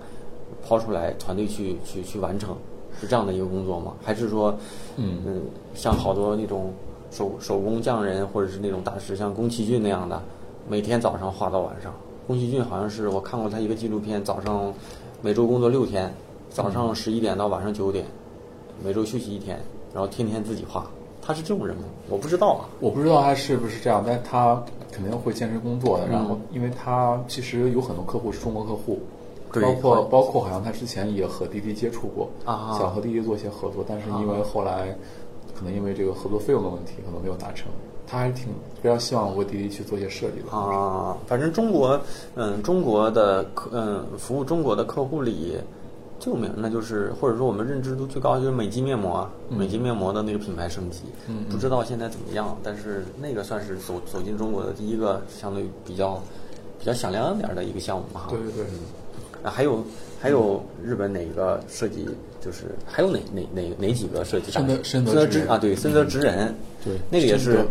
[0.67, 2.57] 抛出来，团队去去去完成，
[3.01, 3.93] 是这样的一个工作吗？
[4.01, 4.55] 还是说，
[4.97, 5.43] 嗯
[5.75, 6.73] 像好多那种
[7.15, 10.21] 手手工匠人或者是那种大师，像宫崎骏那样的，
[10.69, 11.95] 每天早上画到晚上。
[12.27, 14.75] 宫崎骏好像是我看过他一个纪录片，早上
[15.23, 16.13] 每周工作六天，
[16.51, 18.05] 早上十一点到晚上九点，
[18.83, 19.61] 每周休息一天，
[19.93, 20.91] 然后天天自己画。
[21.23, 21.85] 他是这种人吗？
[22.11, 22.67] 我不知道啊。
[22.81, 26.09] 我不知道他是不是这样，但他肯定会坚持工作的。
[26.09, 28.99] 然后，因为他其实有很多客户是中国客户，
[29.53, 34.95] 对包括包括好像他之前也和滴滴接触过，啊想和滴滴做一些合作，但是因为后来
[35.55, 37.69] 可能因为这个合作费用的问题，可能没有达成。
[38.07, 38.49] 他还是挺
[38.83, 40.57] 非常希望为滴滴去做一些设计的。
[40.57, 41.99] 啊，反正中国，
[42.35, 45.57] 嗯，中国的客，嗯，服务中国的客户里，
[46.21, 56.21] 最有名的就是或者说我们认知度最高就是美肌面膜啊，美肌面膜的那个品牌升级，嗯不知道现在怎么样，但是那个算是走走进中国的第一个相对比较
[56.79, 58.27] 比较响亮一点的一个项目哈。
[58.29, 58.67] 对对对，
[59.45, 59.85] 啊，还有
[60.21, 62.09] 还有日本哪个设计
[62.41, 64.81] 就是还有哪哪哪哪几个设计大师？
[64.83, 66.53] 深泽直人泽直啊，对，森泽直人，
[66.85, 67.65] 对那个也是，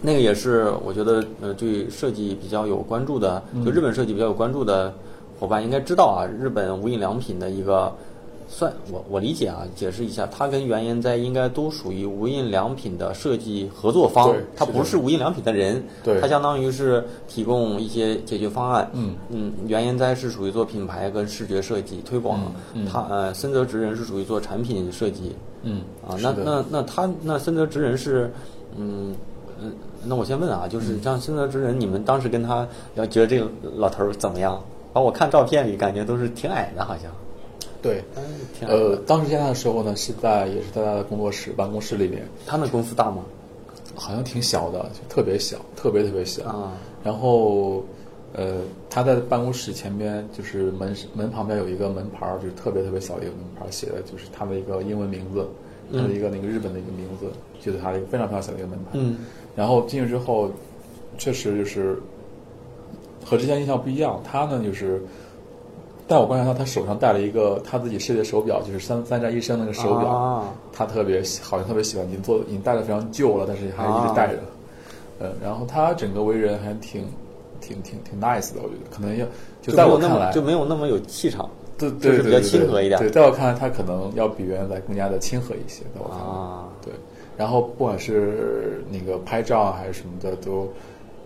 [0.00, 4.94] 那个也是我觉得呃对设计比较有关注的，就日本设计比较有关注的
[5.38, 7.92] 伙伴应该知道啊，日本无印良品的一个。
[8.54, 18.90] 算我我理解啊，解释一下，它跟原研哉应该都属于无印良品的设计合作方对，它不是无印良品的人，对它相当于是提供一些解决方案。
[18.92, 22.38] 嗯嗯，原研哉是属于做品牌跟视觉设计推广，
[22.74, 25.34] 嗯嗯它呃森泽直人是属于做产品设计。
[25.62, 28.30] 嗯啊，那那那他那森泽直人是，
[28.76, 29.14] 嗯
[29.62, 29.72] 嗯，
[30.04, 34.62] 那我先问啊，就是像深泽直人，你们当时跟他要，觉得这个老头儿怎么样？
[34.92, 37.10] 啊，我看照片里感觉都是挺矮的，好像。
[37.82, 38.02] 对。
[38.60, 43.24] 呃，当时见他的时候呢，是在也是在他的工作室办公室里面，他们公司大吗？
[43.94, 46.44] 好像挺小的，就特别小，特别特别小。
[46.48, 46.72] 啊
[47.04, 47.82] 然后，
[48.32, 55.46] 呃，他在办公室前边就是门门旁边有一个门牌儿，就是特别特别小的一个门牌儿，写的就是他的一个英文名字，
[55.92, 57.26] 他的一个那个日本的一个名字，
[57.60, 58.90] 就是他的一个非常非常小的一个门牌。
[58.94, 59.16] 嗯
[59.54, 60.50] 然后进去之后，
[61.18, 62.00] 确实就是
[63.22, 64.18] 和之前印象不一样。
[64.24, 65.02] 他呢就是，
[66.08, 74.38] 但我观察到他手上戴了一个他自己设计的手表，就是三三宅一生那个手表，啊他特别喜好像特别喜欢，已经做已经戴的非常旧了，但是还一直戴着。
[75.20, 77.04] 呃，然后他整个为人还挺
[77.60, 79.24] 挺挺挺 nice 的，我觉得可能要
[79.60, 86.24] 就在我看来么就没有那么有气场对对对比较亲和一点对，在我看来，他可能要比原来更加的亲和一些，在我看来。
[86.24, 86.68] 啊。
[86.84, 86.92] 对，
[87.36, 90.68] 然后不管是那个拍照还是什么的，都，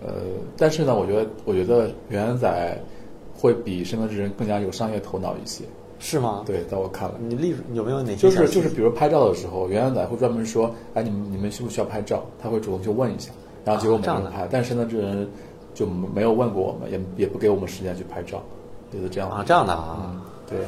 [0.05, 0.12] 呃，
[0.57, 2.79] 但是呢，我觉得，我觉得元仔
[3.37, 5.64] 会比深泽直人更加有商业头脑一些。
[5.99, 12.22] 是吗？，对，在我看来，你例有没有哪些就是就是，比如拍照的时候，元仔会专门说，哎，你们你们需不需要拍照？
[12.38, 13.31] 他会主动去问一下，
[13.64, 14.46] 然后结果我们就拍。
[14.51, 15.27] 但是深泽直人
[15.72, 18.42] 就没有问过我们，也也不给我们时间去拍照，
[18.92, 20.20] 就是这样的啊，这样的啊嗯，
[20.51, 20.59] 对，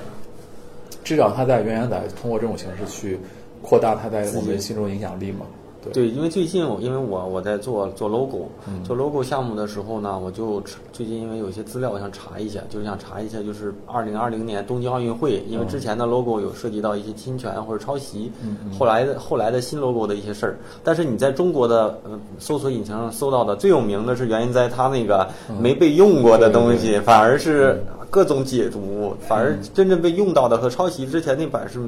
[1.05, 3.19] 至少他在原原仔通过这种形式去
[3.61, 5.45] 扩大他在我们心中影响力嘛。
[5.93, 8.83] 对，对，因为最近我因为我我在做做 logo，、嗯。
[8.85, 18.31] 做 logo 项目的时候呢，我就最近因为有些资料我想查一下，就是想查一下，就是二零二零年东京奥运会，因为之前的 logo 有涉及到一些侵权或者抄袭，
[18.79, 20.59] 后来的后来的新 logo 的一些事儿。
[20.83, 25.29] 但是你在中国的呃搜索引擎上搜到的最有名的是原因在它那个
[25.61, 31.79] 没被用过的东西，反而是各种解读，反而真正被用到的和抄袭之前那版是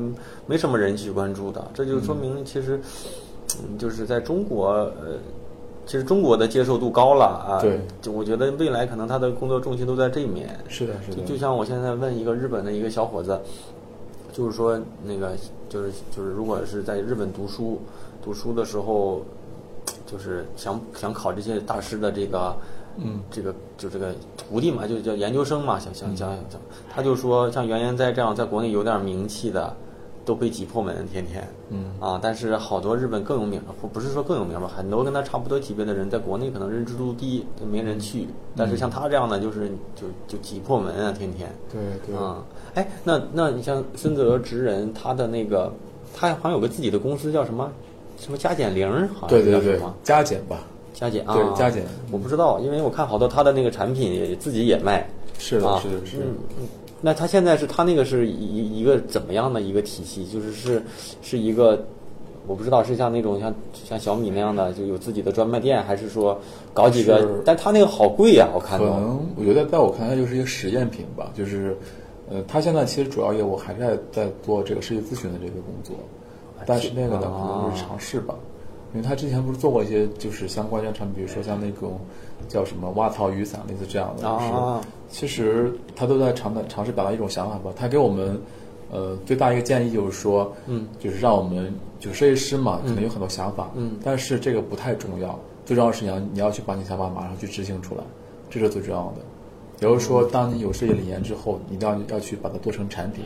[0.47, 2.81] 没什么人去关注的，这就说明其实。
[3.63, 5.19] 嗯，就是在中国，呃，
[5.87, 7.59] 其实中国的接受度高了啊。
[7.61, 10.59] 对，就我觉得未来可能他的工作重心都在这一面。
[10.69, 13.41] 是的，是的，就就像我现在问一个日本的一个小伙子，
[14.33, 15.33] 就是说那个
[15.69, 17.81] 就是就是如果是在日本读书
[18.23, 19.23] 读书的时候，
[20.07, 22.55] 就是想想考这些大师的这个。
[23.03, 26.61] 嗯，这个就这个徒弟嘛，就叫研究生嘛，想想想想想，
[26.93, 29.75] 他就说像袁岩哉这样在国内有点名气的，
[30.25, 31.47] 都被挤破门，天天。
[31.71, 31.85] 嗯。
[32.01, 38.27] 啊，但是好多日本更有名，或不是说更有名吧，很多跟他差不多级别的人，在国内可能认知度低，没人去。
[38.57, 41.51] 但是像他这样的，就是就就挤破门啊，天天。
[41.71, 45.73] 对对，啊，哎，那那你像孙泽直人，他的那个，
[46.15, 47.71] 他好像有个自己的公司，叫什么？
[48.19, 50.59] 什么加减零，好像对对对加减吧，
[50.93, 51.87] 加减啊，对加减。
[52.11, 55.09] 我不知道，因为我看好多他的那个产品也自己也卖。
[55.39, 55.81] 是的，啊。
[55.81, 56.19] 是的，是
[57.01, 60.27] 那他现在是他那个是一一个怎么样的一个体系？
[60.27, 60.83] 就是是
[61.23, 61.83] 是一个，
[62.47, 66.39] 我不知道是像那种像像小米那样的，就有自己的专卖店，还是说
[66.75, 67.43] 搞几个？
[67.45, 68.85] 但他那个好贵呀、我看到。
[68.85, 71.77] 可能我觉得在我看来就是一个实验品吧，就是，
[72.29, 75.97] 呃，他现在其实主要业务还是在在做这个设计咨询的这个工作，
[76.67, 78.35] 但是那个呢可能就是尝试吧，
[78.93, 81.99] 因为他之前不是做过一些就是相关的产品，比如说像那种
[82.49, 87.73] 叫什么袜套雨伞类似这样的，就是啊其实他都在尝的尝试表达一种想法吧。
[87.77, 88.41] 他给我们
[88.91, 98.03] 呃最大一个建议就是说，嗯，就是让我们就设计师嘛，可能有很多想法，嗯但是这个不太重要，最重要是你要你要去把你想法马上去执行出来，
[98.49, 99.23] 这是最重要的。
[99.81, 103.25] 也就是说，当你有设计理念之后，你一定要要去把它做成产品。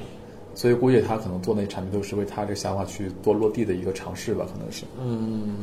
[0.54, 4.84] 所以估计他可能做那产品都是为他这个想法去做落地的一个尝试吧，可能是。
[5.00, 5.54] 嗯，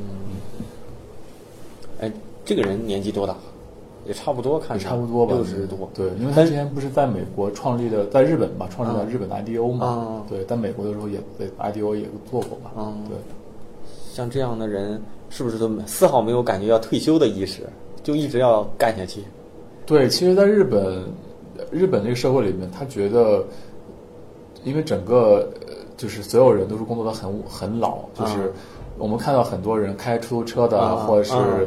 [2.00, 2.12] 哎，
[2.44, 3.36] 这个人年纪多大？
[4.08, 5.88] 也差不多，看着差不多吧，六十多。
[5.94, 9.86] 对，因为他之前不是在美国创立的，在日本吧，创立了日本的 IDO 嘛。
[9.86, 12.72] 啊对，在美国的时候也在 IDO 也做过嘛。
[12.76, 13.16] 啊对，
[14.12, 15.00] 像这样的人，
[15.30, 17.62] 是不是都没丝毫没有感觉要退休的意识，
[18.02, 19.22] 就一直要干下去？
[19.86, 21.04] 对，其实，在日本，
[21.70, 23.46] 日本这个社会里面，他觉得，
[24.64, 28.50] 因为整个呃就是所有人都是工作的很很老，就是啊
[28.98, 31.60] 我们看到很多人开出租车的，啊或者是啊。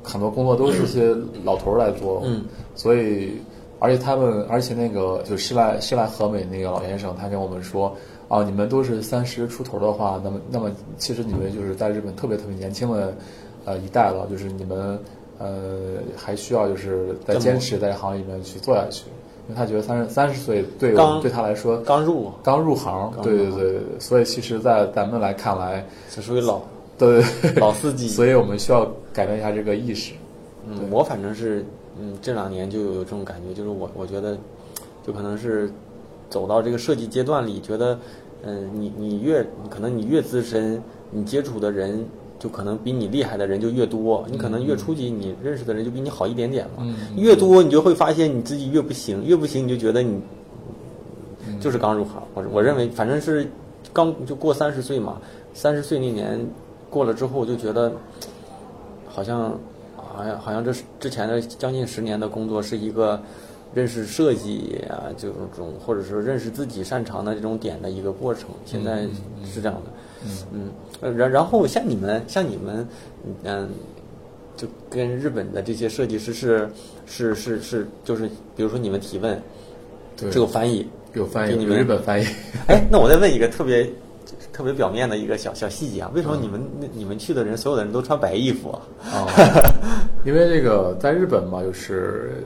[0.00, 2.42] 很多工作都是些老头儿来做，嗯，
[2.74, 3.34] 所以
[3.78, 7.94] 而且他们，而且那个就施赖施赖和美那个老先生，他跟我们说。
[8.28, 13.14] 啊，你们都是三十出头的话，那么那么其实你们就是在日本特别特别年轻的
[13.64, 14.98] 呃一代了，就是你们
[15.38, 19.04] 呃还需要就是在坚持在行业里面去做下去，
[19.48, 26.60] 因为他觉得三十三十岁对我刚对他来说刚入，刚入行，对对对对，对所以其实，在咱们来看来，这属于老
[26.98, 27.24] 对
[27.56, 28.08] 老司机。
[28.08, 30.12] 所以我们需要改变一下这个意识。
[30.66, 31.64] 嗯，我反正是，
[31.98, 34.36] 嗯，这两年就有这种感觉，就是我我觉得，
[35.06, 35.70] 就可能是
[36.28, 37.98] 走到这个设计阶段里，觉得，
[38.42, 42.04] 嗯，你你越可能你越资深，你接触的人
[42.38, 46.82] 就可能比你厉害的人就越多，你可能越初级，你认识的人就比你好一点点嘛。
[46.82, 50.20] 嗯越多，你就会发现你自己越不行，越不行，你就觉得你
[51.46, 52.22] 嗯就是刚入行。
[52.34, 53.50] 我我认为，反正是
[53.92, 55.20] 刚就过三十岁嘛，
[55.52, 56.40] 三十岁那年
[56.88, 57.92] 过了之后，就觉得
[59.08, 59.58] 好像
[59.96, 63.20] 好像好像这是之前的将近十年的工作是一个
[63.74, 68.50] 认识设计啊，这种或者是认识自己擅长的这种点的一个过程。
[68.64, 69.02] 现在
[69.44, 69.90] 是这样的。
[69.90, 69.92] 嗯，
[71.00, 72.88] 呃然然后像你们像你们，
[73.44, 73.68] 嗯，
[74.56, 76.68] 就跟日本的这些设计师是
[77.06, 79.40] 是是是，就是比如说你们提问，
[80.16, 80.86] 对是有翻译。
[81.14, 82.26] 有翻译，有给你们日本翻译。
[82.66, 83.88] 哎，那我再问一个特别
[84.52, 88.78] 特别表面的一个小小细节啊，为什么你们那你们去的人所有的人都穿白衣服啊？
[89.10, 89.26] 啊，
[90.24, 92.44] 因为这个在日本嘛，就是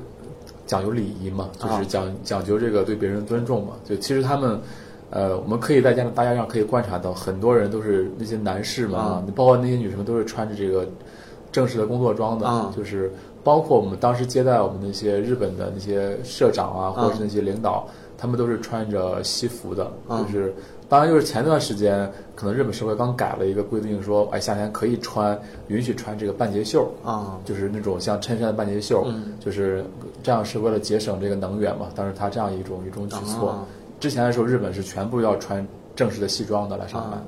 [0.64, 3.72] 讲究礼仪嘛，就是啊讲讲究这个对别人尊重嘛。
[3.84, 4.60] 就其实他们，
[5.12, 10.86] 呃，我们可以在家大家上可以观察到，很多人都是那些男士嘛，啊包括那些女生们都是穿着这个
[11.52, 13.12] 正式的工作装的，啊就是
[13.44, 17.86] 包括我们当时接待我们那些日本的那些社长啊，或者是那些领导，
[18.16, 20.54] 他们都是穿着西服的，啊就是。
[20.88, 29.82] 当然，就是前段时间，可能日本社会刚改了一个规定，说，哎，夏天可以穿，允许穿这个半截袖啊就是那种像衬衫的半截袖，嗯就是
[30.22, 31.86] 这样是为了节省这个能源嘛。
[31.94, 33.48] 当时他这样一种一种举措。
[33.48, 33.64] 啊
[34.03, 37.22] 之前的时候，日本是全部要穿正式的西装的来上班，啊。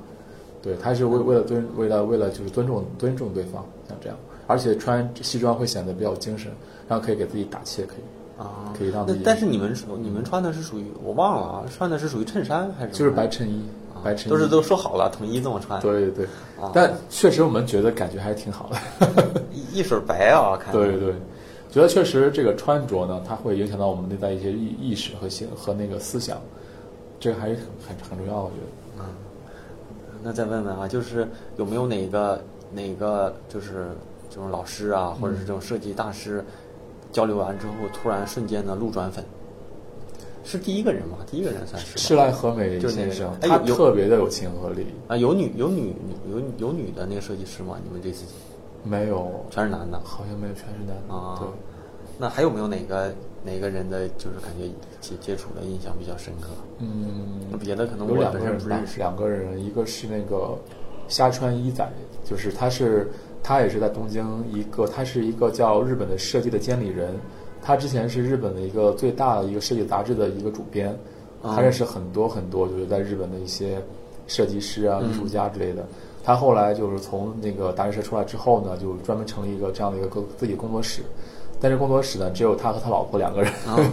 [0.60, 4.16] 对，他是为为了尊为了为了就是尊重尊重对方，像这样，
[4.48, 6.50] 而且穿西装会显得比较精神，
[6.88, 9.72] 然后可以给自己打气，可以啊，可以让自己那但是你们
[10.02, 13.62] 你们穿的是属于我忘了啊，穿的是属于衬衫还是就是白衬衣，
[13.94, 14.02] 啊。
[14.02, 14.30] 白衬衣。
[14.30, 16.26] 都是都说好了统一这么穿，对对对。
[16.60, 19.40] 啊，但确实我们觉得感觉还是挺好的。
[19.52, 21.14] 一 一水白啊， 看对对，
[21.70, 26.40] 觉得确实这个穿着呢，它会影响到我们内在一些意意识和心和那个思想，
[27.24, 29.02] 这个还是很很很重要，我觉得。
[29.02, 29.04] 嗯
[30.22, 33.88] 那再问问啊，就是有没有哪个哪个就是
[34.28, 36.44] 这种老师啊，或者是这种设计大师，
[37.12, 39.24] 交流完之后突然瞬间的路转粉，
[40.44, 41.16] 是第一个人吗？
[41.26, 45.94] 第一个人算是吧施莱和美就是那个先生，他特别的有亲和力，啊，有女有女
[46.30, 47.78] 有有女的那个设计师吗？
[47.82, 48.24] 你们这次
[48.82, 51.14] 没有，全是男的好像没有全是男的。
[51.14, 51.48] 啊对，？
[52.18, 53.12] 那还有没有哪个
[53.44, 54.68] 哪个人的就是感觉
[55.00, 56.48] 接接触的印象比较深刻？
[56.78, 60.56] 嗯，别的可能我有两个人认识，两个人，一个是那个
[61.08, 61.86] 虾川一仔，
[62.24, 63.10] 就是他是
[63.42, 67.14] 他也是在东京一个，他是一个叫日本的设计的监理人，
[67.60, 70.88] 他之前是日本的一个最大的一个设计杂志的一个主编，
[71.42, 73.82] 啊他认识很多很多就是在日本的一些
[74.26, 75.10] 设计师啊、嗯。
[75.10, 75.84] 艺术家之类的。
[76.26, 81.02] 他后来就是从那个杂志社出来之后呢，就专门成立一个这样的一个工自己工作室，
[81.64, 83.50] 但是工作室呢只有他和他老婆两个人。
[83.66, 83.80] 啊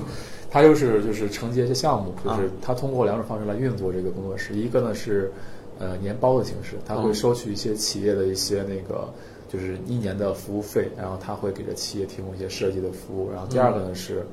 [0.53, 5.31] 他就是就是承接一些项目，就啊是他通过两种方式来运作这个工作室，一个呢是
[5.79, 9.07] 呃年包的形式，他会嗯收取一些企业的一些那个
[9.47, 14.25] 就是一年的服务费，然后他会给这企业提供一些设计的服务，然后第二个呢是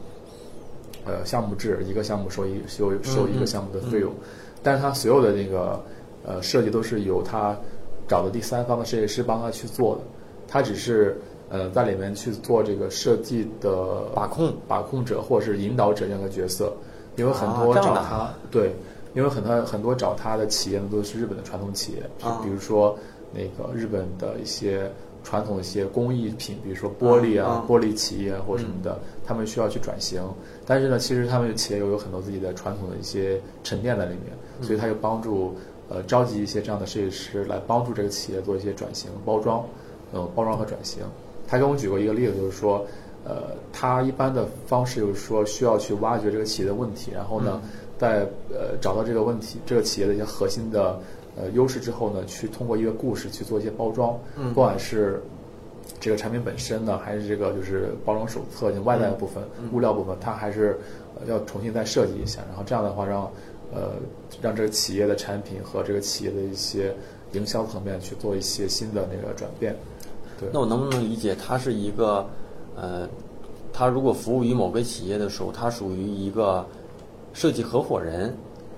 [1.07, 4.13] 呃项目制，一个项目收一收收一个项目的费用，
[4.61, 5.81] 但是他所有的那个
[6.27, 7.57] 呃设计都是由他
[8.09, 10.01] 找的第三方的设计师帮他去做的，
[10.49, 11.17] 他只是
[11.51, 16.73] 呃在里面去做这个设计的把控把控者或者是引导者这样的角色，
[17.17, 18.75] 因为很多找他、对，
[19.15, 22.97] 因为很多很多找他的企业呢都是日本的传统企业，啊比如说
[23.33, 24.91] 那个日本的一些
[25.25, 30.23] 传统的一些工艺品，比如说玻璃啊、玻璃企业或什么的，他们需要去转型。
[30.65, 34.33] 但是呢，其实他们企业又有很多自己的传统的一些沉淀在里面，
[34.63, 35.55] 所以他就帮助
[35.89, 39.65] 呃召集一些这样的设计师来帮助这个企业做一些转型、包装，
[40.13, 41.03] 呃，包装和转型。
[41.49, 42.87] 他跟我举过一个例子，就是说，
[43.25, 47.61] 呃，他一般的方式就是说需要去挖掘这个企业的问题，然后呢，
[47.99, 51.01] 在呃找到这个问题、这个企业的一些核心的
[51.37, 55.23] 呃优势之后呢，去通过一个故事去做一些包装，嗯不管是
[55.99, 59.43] 这个产品本身呢，还是这个就是包装手册就外在的部分、
[59.73, 60.79] 物料部分，它还是
[61.19, 63.23] 呃要重新再设计一下，然后这样的话让
[63.73, 63.93] 呃
[64.43, 66.95] 让这个企业的产品和这个企业的一些
[67.33, 69.75] 营销层面去做一些新的那个转变。
[70.39, 72.25] 对，那我能不能理解，他是一个，
[72.77, 73.09] 呃，
[73.73, 76.65] 他如果服务于某个企业的时候，他属于一个
[77.33, 78.35] 设计合伙人。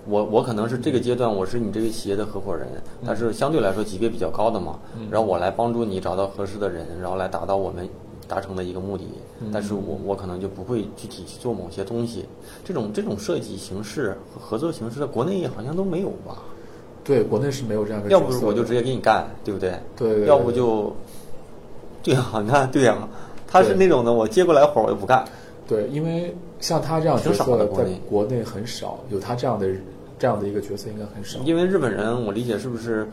[0.06, 2.66] 我我可能是这个阶段，我是你这个企业的合伙人，
[3.04, 4.78] 但是相对来说级别比较高的嘛，
[5.10, 7.86] 然后我来帮助你找到合适的人，然后来达到我们
[8.26, 9.04] 达成的一个目的。
[9.52, 12.24] 但是我我可能就不会具体去做某些东西。
[12.64, 16.38] 这种这种设计形式和合作形式，在国内好像都没有吧？
[17.04, 19.78] 对，国内是没有这样的要不我就直接给你干，对不对？
[19.96, 20.96] 对对对要不就，
[22.04, 22.96] 对啊、你看，对呀、
[23.46, 25.24] 他是那种的，我接过来活儿我就不干。
[25.68, 27.64] 对，因为像他这样角色在
[28.08, 29.68] 国内很少，有他这样的
[30.18, 31.38] 这样的一个角色应该很少。
[31.44, 33.08] 因为日本人，我理解是不是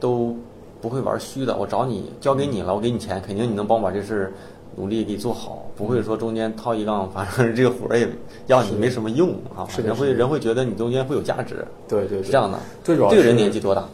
[0.00, 0.34] 都
[0.80, 1.56] 不会玩虚的？
[1.56, 4.32] 我找你交给你了，我给你钱，肯定你能帮我把这事儿
[4.74, 8.08] 努力给做好，不会说中间掏一杠，反正这个活儿也
[8.46, 9.68] 要你没什么用啊。
[9.84, 12.58] 人会人会觉得你中间会有价值，对对对，是这样的。
[12.82, 13.84] 最主要这个人年纪多大？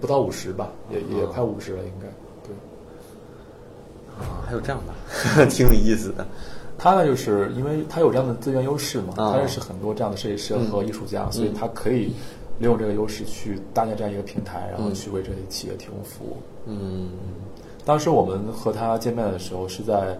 [0.00, 2.06] 不到五十吧，也也啊快五十了，应该。
[4.20, 6.26] 对，啊，还有这样的， 挺有意思的。
[6.78, 12.12] 他呢，就是因为他有这样的资源优势嘛，啊他认识很多这样的设计师和艺术家，所以他可以
[12.58, 16.36] 利用这个优势去搭建这样一个平台，然后去为这些企业提供服务。
[16.66, 17.10] 嗯
[17.84, 20.16] 当时我们和他见面的时候是在，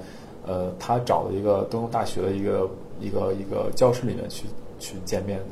[0.47, 2.69] 呃，他找了一个东东大学的一个
[3.01, 4.47] 一个一个教室里面去
[4.79, 5.45] 去见面的。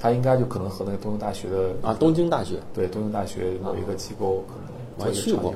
[0.00, 5.52] 他应该就可能和那个东京大学的啊，东京大学，对东京大学某一个机构可能我还去过。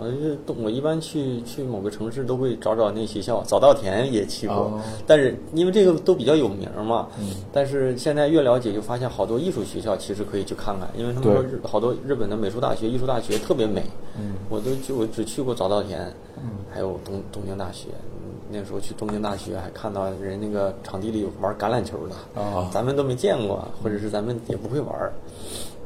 [0.00, 4.80] 我是东，我一般去去某个城市都会找找那学校，早稻田也去过，哦。
[5.06, 7.26] 但是因为这个都比较有名嘛，嗯。
[7.52, 13.82] 但是现在越了解就发现好多艺术学校其实可以去看看，因为他们说日好多日本的美术大学、艺术大学特别美，
[14.18, 14.32] 嗯。
[14.48, 16.00] 我都就我只去过早稻田，
[16.38, 16.48] 嗯。
[16.72, 17.88] 还有东东京大学，
[18.24, 22.66] 嗯那时候去东京大学还看到人那个场地里有玩橄榄球的，哦。
[22.72, 25.12] 咱们都没见过，或者是咱们也不会玩儿。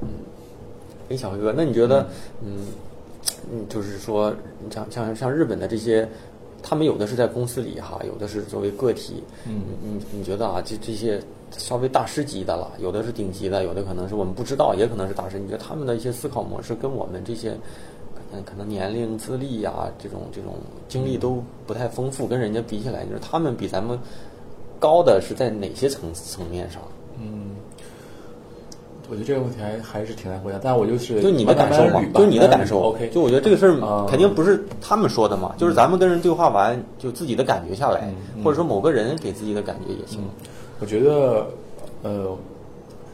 [0.02, 0.08] 嗯，
[1.08, 2.06] 哎，小辉哥，那你觉得，
[2.44, 2.66] 嗯，嗯，
[3.68, 4.34] 就是说，
[4.70, 6.08] 像像像日本的这些，
[6.62, 9.22] 他们有的是在公司里哈，有的是作为个体。
[9.46, 11.20] 嗯你你觉得啊，这这些
[11.56, 15.38] 稍微大师级的了，有的是顶级的，有的可能是我们不知道，也可能是大师。
[15.38, 17.56] 你觉得他们的一些思考模式跟我们这些？
[18.30, 20.54] 可能可能年龄、资历呀、这种这种
[20.88, 23.96] 经历都不太丰富，跟人家比起来，就是他们比咱们
[24.80, 26.82] 高的是在哪些层层面上？
[29.04, 32.80] 嗯，我觉得这个问题还还是挺难回答，但我就是就你的感受嘛就你的感受。
[32.80, 40.20] OK，就我觉得这个事儿啊肯定不是他们说的嘛，就是咱们跟人对话完，就自己的感觉下来，嗯或者说某个人给自己的感觉也行。
[40.80, 41.46] 我觉得，
[42.02, 42.36] 呃，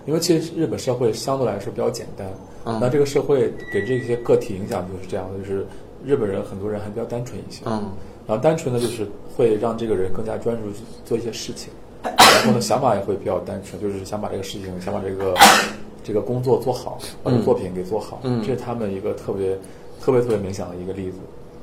[0.06, 2.26] 因为其实日本社会相对来说比较简单，
[2.64, 2.78] 嗯。
[2.80, 5.66] 那这个社会给这些个体影响就是这样的，就是
[6.04, 7.90] 日本人很多人还比较单纯一些，嗯。
[8.26, 11.70] 然后单纯的就是会让这个人更加专注去做一些事情，
[12.02, 15.34] 然后呢想法也会比较单纯，就是想把这个事情，想把这个
[16.02, 19.56] 这个工作做好，把这个作品给做好，嗯这是他们一个特别
[20.00, 21.18] 特别特别明显的一个例子。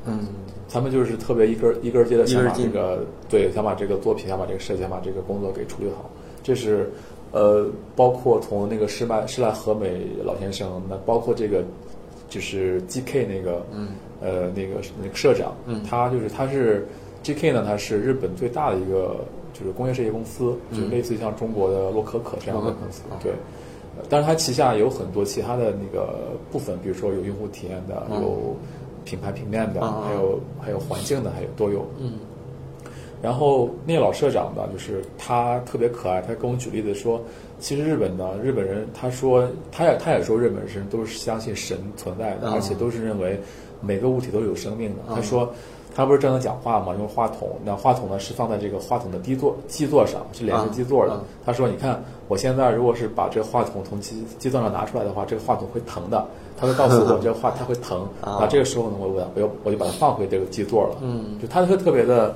[0.06, 0.28] 嗯。
[0.70, 6.10] 他们就是特别一根一根接的想把这个对，想把这个作品，想把这个设计，想把这个工作给处理好。
[6.44, 6.92] 这是
[7.32, 7.66] 呃，
[7.96, 11.64] 包括从那个施麦施濑和美老先生，那包括这个
[12.30, 13.90] 就是 GK 那个嗯。
[14.20, 15.82] 呃那个那个社长，嗯。
[15.90, 16.86] 他就是他是
[17.24, 19.24] GK 呢，他是日本最大的一个
[19.60, 23.32] 就是工业设计公司，嗯就类似于像中国的洛可可这样的公司啊，对。
[23.32, 23.38] 呃
[24.10, 26.14] 但是它旗下有很多其他的那个
[26.52, 28.56] 部分，比如说有用户体验的，嗯有
[29.04, 31.84] 品牌平面的，还有还有环境的，还有都有。
[32.00, 32.14] 嗯
[33.20, 37.20] 然后那个老社长呢，就是他特别可爱，他跟我举例子说，
[37.60, 43.40] 其实日本呢，日本人他说他也他也说日本人都是相信神存在的，嗯而且都是认为
[43.82, 44.98] 每个物体都是有生命的。
[45.10, 45.52] 嗯他说。
[45.98, 51.20] 他不是正在讲话吗，用话筒，那话筒呢是放在这个话筒的低座基座上，是连着基座的。
[51.44, 56.24] 他说：“你看，我现在如果是把这个话筒从基基座上拿出来的话，这个话筒会疼的。
[56.56, 58.02] 他会告诉我这个话它会疼。
[58.22, 60.98] 啊那这个时候呢，我我我又我就把它放回这个基座了。
[61.02, 62.36] 嗯就他会特别的，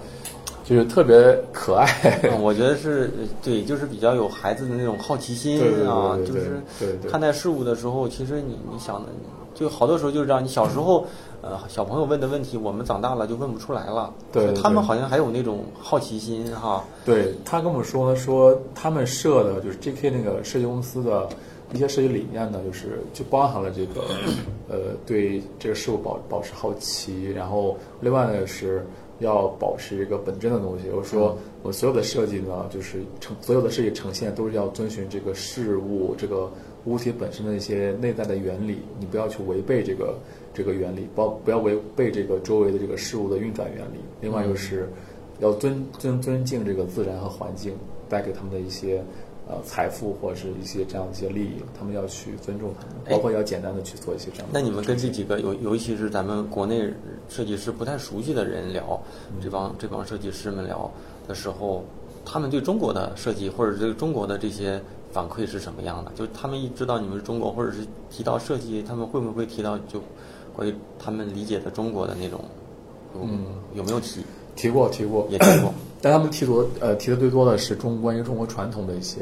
[0.72, 1.86] 就是特别可爱。
[2.24, 6.62] 嗯，我觉得是呃对，就是比较有孩子的那种好奇心啊，就是
[7.10, 9.10] 看待事物的时候，其实你你想的，
[9.54, 10.42] 就好多时候就是这样。
[10.42, 11.06] 你小时候，
[11.42, 14.14] 呃，小朋友问的问题，我们长大了就问不出来了。
[14.32, 16.86] 对对他们好像还有那种好奇心哈。
[17.04, 20.10] 对他跟我们说说他们设的就是 J.K.
[20.10, 21.28] 那个设计公司的
[21.74, 24.04] 一些设计理念呢，就是就包含了这个
[24.70, 28.86] 呃对这个事物保保持好奇，然后另外呢是
[29.22, 36.52] 要保持一个本真的东西，就是说我所有的设计呢，就是呈所有的设计呈现都是要遵循这个事物这个
[36.86, 40.18] 物体本身的一些内在的原理，你不要去违背这个
[40.54, 44.00] 这个原理，包不要违背这个周围的这个事物的运转原理。
[44.20, 44.90] 另外就是
[45.40, 47.74] 要尊尊尊敬这个自然和环境
[48.10, 49.04] 带给他们的一些
[49.52, 54.54] 呃财富或者是一些这样一些利益，他们要去尊重他们，哎包括要简单的去做一些这样的。
[54.54, 56.90] 那你们跟这几个尤尤其是咱们国内
[57.28, 58.98] 设计师不太熟悉的人聊，
[59.44, 60.90] 这帮这帮设计师们聊
[61.28, 61.84] 的时候，
[62.26, 64.82] 他们对中国的设计或者对中国的这些
[65.12, 66.12] 反馈是什么样的？
[66.16, 70.02] 就他们一知道你们是中国，或者是提到设计，他们会不会提到就
[70.56, 72.40] 关于他们理解的中国的那种，
[73.16, 74.24] 嗯有没有提？
[74.56, 75.74] 提过提过，也提过。
[76.02, 79.22] 但他们提多呃提的最多的是中关于中国传统的一些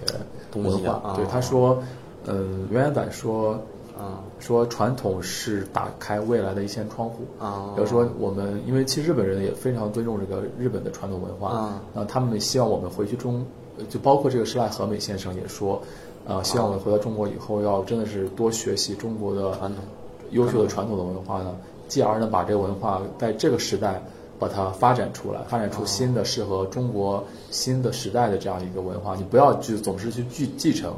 [0.56, 0.92] 文化。
[0.94, 1.02] 啊。
[1.04, 1.78] 啊对他说，
[2.26, 2.36] 呃，
[2.70, 3.60] 袁元仔说，
[3.98, 4.24] 啊。
[4.40, 7.24] 说传统是打开未来的一扇窗户。
[7.38, 7.74] 啊。
[7.76, 11.82] 比如说，我们因为其实日本人也非常尊重这个日本的传统文化，啊。
[11.94, 13.46] 那他们希望我们回去中，
[13.78, 15.82] 呃就包括这个施濑和美先生也说，
[16.26, 19.84] 呃，希望我们回到中国以后要真的是多学习中国的传统。
[20.32, 21.56] 优秀的传统的文化呢，
[21.88, 24.02] 继而呢把这个文化在这个时代
[24.40, 29.16] 把它发展出来，发展出新的适合中国新的时代的这样一个文化。
[29.16, 30.94] 你不要去总是去继继承，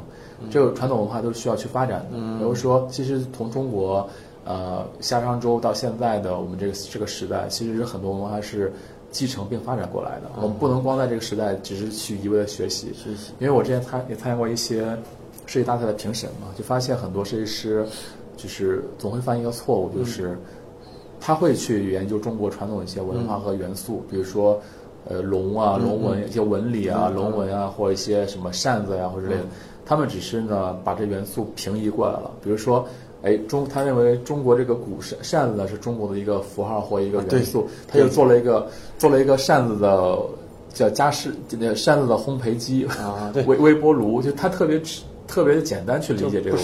[0.50, 2.16] 这个传统文化都是需要去发展的。
[2.38, 4.08] 比如说，其实从中国
[4.44, 8.72] 呃夏商周到现在的我们这个这个时代，其实是很多文化是
[9.10, 10.30] 继承并发展过来的。
[10.36, 14.96] 我们不能光在这个时代只是去一味的学习，学习因为我之前参也参加过一些
[15.46, 17.84] 设计大赛的评审嘛，就发现很多设计师
[18.36, 20.38] 就是总会犯一个错误，就是
[21.24, 24.60] 他会去研究中国传统的一些文化和元素，比如说
[25.08, 29.46] 呃龙啊、龙纹、一些纹理啊、龙纹啊，或者一些什么扇子呀、或者之类的，
[29.86, 32.84] 他们只是呢把这元素平移过来了，比如说。
[33.24, 38.68] 哎，中他认为中国这个古扇扇子呢是中国的一个符号或一个元素，他就做了一个
[38.98, 40.18] 做了一个扇子的
[40.74, 43.44] 叫加湿那扇子的烘焙机啊 对。
[43.44, 44.82] 微微波炉，就他特别
[45.28, 46.56] 特别的简单去理解这个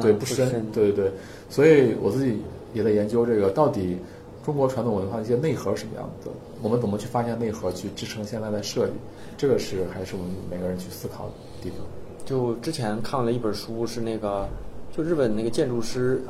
[0.00, 1.12] 对不深对对对，
[1.50, 2.40] 所以我自己
[2.72, 3.98] 也在研究这个到底
[4.44, 8.92] 中国传统文化的一些内核是什么样子的，我们怎么去发现内核，去支撑现在的设计，
[9.36, 11.78] 这个是还是我们每个人去思考的地方。
[12.24, 14.48] 就之前看了一本书，是那个
[14.96, 16.22] 就日本那个建筑师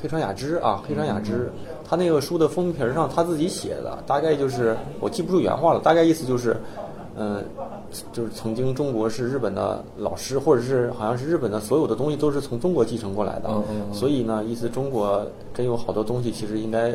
[0.00, 1.50] 黑川雅之啊，黑川雅之，
[1.88, 6.56] 他那个书的封皮儿上他自己写的，大概就是我记不住原话了，大概意思就是，
[7.16, 7.44] 嗯、
[8.12, 16.94] 就是曾经中国是日本的老师，或者是好像是日本的所有的东西都是从中国继承过来的，嗯嗯嗯所以呢，意思中国真有好多东西其实应该。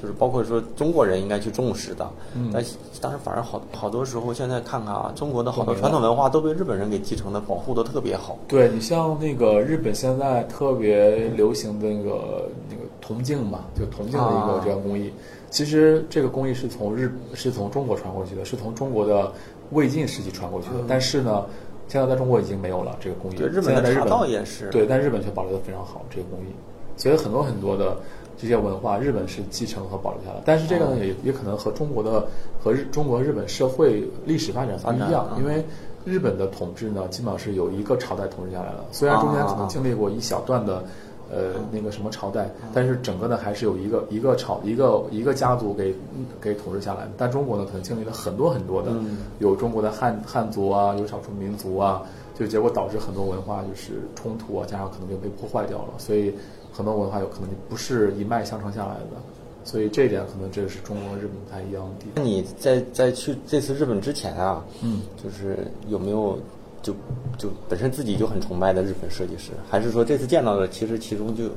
[0.00, 2.64] 就是包括说中国人应该去重视的，嗯但
[3.00, 8.38] 但是反而好好多时候现在看看啊，中国的好多传统文化都被日本人给继承的，保护的特别好。
[8.46, 15.12] 对你像那个日本现在特别流行的那个那个铜镜嘛，就铜镜的一个啊这样工艺，
[15.50, 19.32] 其实这个工艺是从日是从中国传过去的，是从中国的
[19.70, 21.46] 魏晋时期传过去的，但是呢，
[21.88, 23.36] 现在在中国已经没有了这个工艺。
[23.36, 24.68] 对日本的茶现在在日本道也是。
[24.70, 26.52] 对，但日本却保留的非常好这个工艺，
[26.96, 27.96] 所以很多很多的
[28.36, 32.26] 这些文化，日本是继承和保留下来，但是这个呢，也也可能和中国的
[32.62, 35.64] 和日中国日本社会历史发展不一样，因为
[36.04, 40.84] 日本的统治呢，基本上是有一个朝代统治下来了，虽然中间可能经历过一小段的。
[41.30, 45.94] 呃，那个什么朝代，但是整个呢还是有一个一个朝一个一个家族给
[46.40, 47.10] 给统治下来的。
[47.18, 48.90] 但中国呢，可能经历了很多很多的，
[49.38, 52.02] 有中国的汉汉族啊，有少数民族啊，
[52.38, 56.32] 就结果导致很多文化就是冲突啊，加上可能就被破坏掉了，所以
[56.72, 59.20] 很多文化有可能就不是一脉相承下来的。
[59.64, 62.12] 所以这一点可能这是中国和日本不太一样的地方。
[62.14, 65.58] 那你在在去这次日本之前啊，嗯，就是
[65.88, 66.38] 有没有
[66.82, 66.94] 就
[67.36, 71.50] 就本身自己就很崇拜的日本设计师，还是说这次见到的其实其中就有，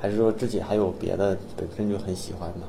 [0.00, 2.66] 还是说自己还有别的本身就很喜欢的？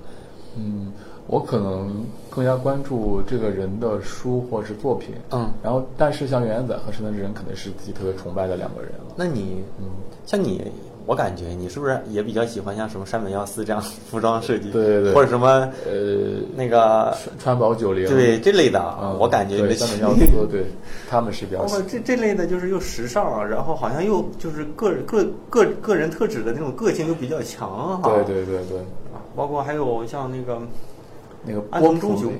[0.57, 0.91] 嗯，
[1.27, 9.13] 我可能更加关注这个人的书或是作品，嗯然后但是像原研仔和神的人肯定是自己特别崇拜的两个人了。
[9.15, 9.85] 那你嗯，
[10.25, 10.61] 像你，
[11.05, 14.69] 我感觉你是不是也比较喜欢像什么山本耀司这样服装设计？
[14.71, 20.65] 对对对或者什么呃，那个川川宝九零，对这类的，嗯，我感觉你的对山本耀司，对，
[21.09, 21.91] 他们是比较包括喜欢。
[21.91, 28.09] 这这类的，就是又时尚，然后好像又就是个个个个人特质的那种个性又比较强哈。
[28.09, 28.79] 对对对对，
[29.13, 30.61] 啊，包括还有像那个
[31.43, 32.31] 那个安藤忠雄，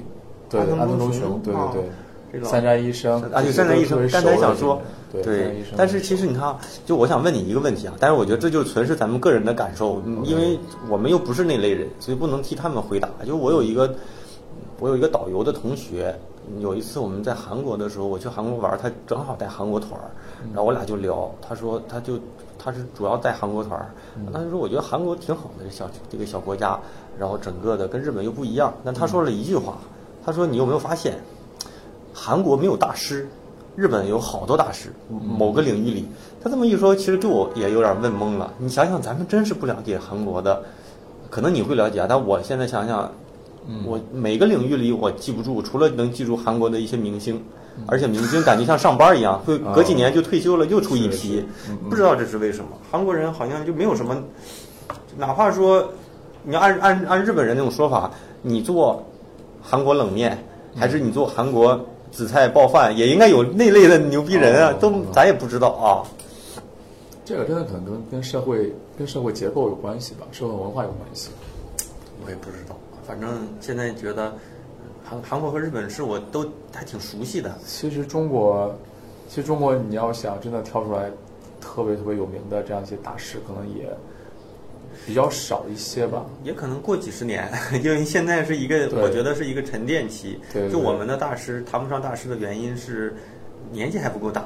[0.50, 1.90] 对安藤忠雄，对啊对对，
[2.34, 4.82] 这种三宅一生，啊，对，三宅一生，刚才想说，
[5.12, 10.58] 对，对，但是其实你看啊，就我想问你一个问题啊，但是我觉得这就纯是咱们个人的感受，嗯因为
[10.90, 13.10] 我们又不是那类人，所以不能替他们回答。
[13.26, 13.94] 就我有一个，
[14.80, 16.16] 我有一个导游的同学，
[16.60, 20.12] 有一次我们在韩国的时候，我去韩国玩，他正好带韩国团儿，
[20.54, 22.18] 然后我俩就聊，他说他就
[22.58, 23.92] 他是主要带韩国团儿，
[24.32, 26.80] 他就说我觉得韩国挺好的，这小这个小国家，
[27.20, 29.78] 然后整个的跟日本又不一样，但他说了一句话，
[30.26, 31.20] 他说你有没有发现？
[32.14, 33.28] 韩国没有大师，
[33.76, 36.06] 日本有好多大师，某个领域里。
[36.44, 38.52] 他这么一说，其实给我也有点问懵了。
[38.58, 40.62] 你想想，咱们真是不了解韩国的，
[41.30, 43.10] 可能你会了解啊，但我现在想想，
[43.86, 47.42] 我每个领域里我记不住，除了能记住韩国的一些明星，
[47.86, 51.44] 而且明星感觉像上班一样，会隔几年就退休了，又出一批
[51.90, 52.72] 不知道这是为什么。
[52.92, 54.22] 韩国人好像就没有什么，
[55.18, 55.88] 哪怕说
[56.44, 58.12] 你要按按按日本人那种说法，
[58.42, 59.06] 你做
[59.62, 60.38] 韩国冷面，
[60.76, 61.80] 还是你做韩国
[62.12, 66.04] 紫菜爆饭，也应该有那类的牛逼人啊哦，都咱也不知道啊。
[67.24, 71.30] 这个真的可能跟跟社会跟社会结构有关系吧，社会文化有关系。
[72.26, 72.76] 我也不知道，
[73.08, 74.34] 反正现在觉得
[75.04, 77.56] 韩韩国和日本是我都还挺熟悉的。
[77.66, 78.76] 其实中国，
[79.30, 81.10] 其实中国你要想真的挑出来
[81.62, 83.90] 特别特别有名的这样一些大师，可能也
[85.06, 86.26] 比较少一些吧。
[86.44, 87.52] 也可能过几十年，
[87.84, 90.40] 因为现在是一个，我觉得是一个沉淀期。
[90.52, 93.16] 对对就我们的大师谈不上大师的原因是
[93.72, 94.46] 年纪还不够大。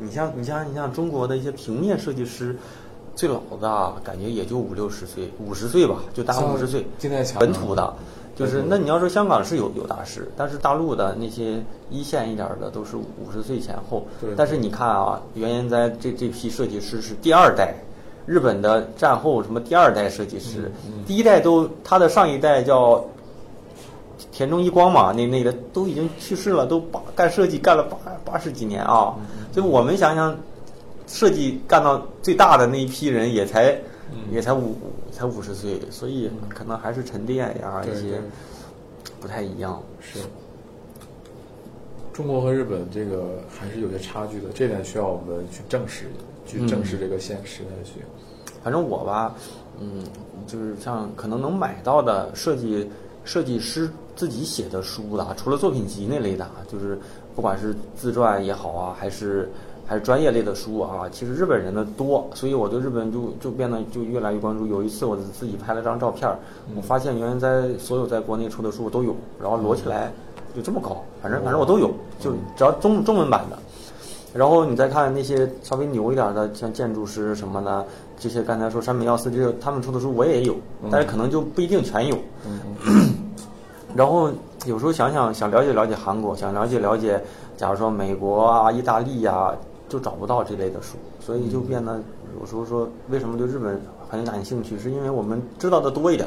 [0.00, 2.56] 你像你像你像中国的一些平面设计师，
[3.14, 6.86] 最老的啊感觉也就五六十岁，五十岁吧，就大五十岁。
[6.98, 7.94] 金代强本土的，
[8.34, 14.30] 就是那你要说香港是有有大师，但是大陆的那些一线一点儿的都是五十岁前后对。
[14.34, 17.74] 但是你看啊，原研哉这这批设计师是第二代，
[18.26, 23.04] 日本的战后什么第二代设计师，嗯第一代都他的上一代叫
[24.30, 29.14] 田中一光嘛，那那个都已经去世了，都八干设计干了八八十几年啊。
[29.52, 30.36] 所以我们想想，
[31.06, 33.76] 设计干到最大的那一批人也才、
[34.30, 34.76] 也才五
[35.10, 38.20] 才五十岁，所以可能还是沉淀呀对一些
[39.20, 39.82] 不太一样。
[40.00, 40.20] 是。
[42.12, 46.04] 中国和日本这个还是有些差距的，这点需要我们去正视，
[46.52, 48.00] 去正视这个现实的去。
[48.62, 49.34] 反正我吧，
[49.80, 50.04] 嗯，
[50.46, 52.88] 就是像可能能买到的设计
[53.24, 56.98] 设计师自己写的书的啊，除了作品集那类的啊，就是
[57.34, 59.50] 不管是自传也好啊，还是
[59.86, 64.66] 还是专业类的书啊，其实日本人的多，所以我对日本就就变得就越来越关注。
[64.66, 66.38] 有一次我自己拍了张照片儿，
[66.76, 70.12] 我发现原来在所有在国内出的书我都有，然后摞起来
[70.54, 71.90] 就这么高，反正反正我都有，
[72.20, 73.58] 就只要中中文版的。
[74.34, 77.84] 然后你再看那些稍微牛一点的，像建筑师什么的，
[78.18, 80.56] 这些刚才说山本耀司这个他们出的书我也有，
[80.90, 82.16] 但是可能就不一定全有。
[83.94, 84.30] 然后
[84.64, 87.22] 有时候想想想了解了解韩国，想了解了解，
[87.58, 89.54] 假如说美国啊、意大利呀、
[89.86, 92.00] 就找不到这类的书，所以就变得
[92.40, 93.78] 有时候说为什么对日本
[94.08, 96.26] 很感兴趣，是因为我们知道的多一点，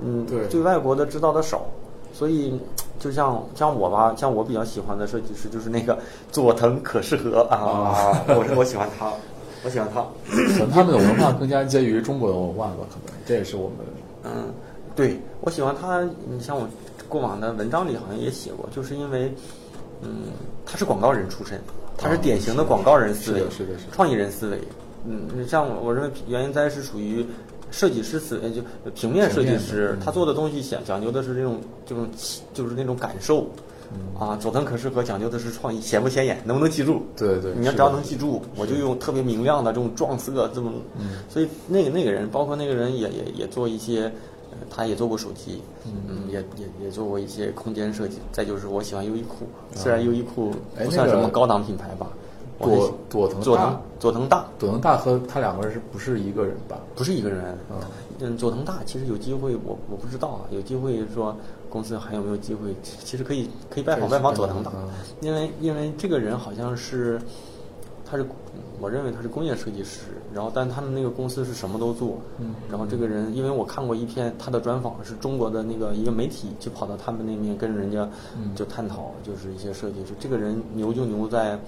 [0.00, 0.46] 嗯，对。
[0.46, 1.66] 对外国的知道的少，
[2.16, 2.58] 所以
[2.98, 5.98] 就像像我吧，像我比较喜欢的设计师就是那个
[6.32, 9.12] 佐藤可士和啊，我我喜欢他，
[9.62, 10.00] 我喜欢他，
[10.54, 13.76] 可能他们的文化更加接于中国的文化吧，可能这也是我们
[14.24, 14.46] 嗯，
[14.94, 16.02] 对，我喜欢他。
[16.26, 16.66] 你像我
[17.06, 19.30] 过往的文章里好像也写过，就是因为，
[20.00, 20.32] 嗯，
[20.64, 21.60] 他是广告人出身，
[21.98, 24.58] 他是哦典型的广告人思维，是的是的是的创意人思维。
[25.04, 27.24] 嗯，像我我认为原研哉是属于
[27.76, 28.62] 设计师思维，就
[28.94, 32.08] 平面设计师他做的东西讲讲究的是这种这种
[32.54, 33.46] 就是那种感受。
[33.92, 37.02] 嗯啊，佐藤可士和讲究的是创意，显不显眼，能不能记住？
[37.16, 44.10] 对对你要只要能记住，我就用特别明亮的这种撞色，这么，嗯所以那个那个人，包括那个人也也也做一些，
[44.50, 48.18] 呃他也做过手机，嗯，也也也做过一些空间设计。
[48.32, 49.46] 再就是我喜欢优衣库，
[49.76, 52.08] 虽然优衣库哎不算什么高档品牌吧，
[52.58, 56.78] 佐佐藤大佐藤佐藤大佐藤大和他两个人是不是一个人吧？
[56.94, 57.76] 不是一个人，嗯。
[58.18, 61.36] 嗯，佐藤大其实有机会，我我不知道啊，有机会说
[61.68, 64.88] 公司还有没有机会，其其实可以可以拜访拜访佐藤大嗯，
[65.20, 67.20] 因为因为这个人好像是
[68.10, 68.24] 他是
[68.80, 81.60] 我认为他是工业设计师，然后但他们那个公司是什么都做，嗯然后这个人因为我看过一篇他的专访，是中国的那个一个媒体就跑到他们那边跟人家嗯就探讨，就是一些设计师，这个人牛就牛在，嗯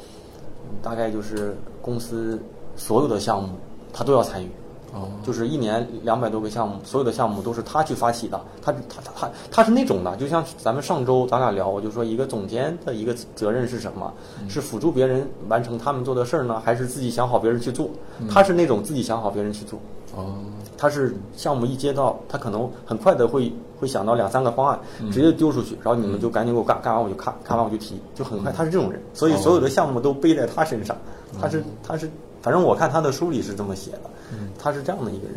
[0.83, 2.41] 大概就是公司
[2.77, 3.51] 所有的项目
[3.93, 4.51] 他都要参与。
[4.95, 8.41] 哦，就是一年两百多个项目，所有的项目都是他去发起的。
[8.63, 14.11] 他他他他他是那种的，就像咱们上周咱俩聊，我就说一个总监的一个责任是什么？
[14.49, 17.91] 是辅助别人完成他们做的事儿呢，还是自己想好别人去做？
[18.31, 19.79] 他是那种自己想好别人去做。
[20.17, 20.37] 哦，
[20.79, 24.79] 他是项目一接到，他可能很快的会会想到两三个方案，
[25.12, 28.53] 直接丢出去，然后你们就赶紧给我干，干完我就看，看完我就提，就很快。
[28.53, 30.97] 他是这种人，所以所有的项目都背在他身上。
[31.41, 32.09] 他是他是，
[32.41, 34.11] 反正我看他的书里是这么写的，
[34.59, 35.37] 他是这样的一个人。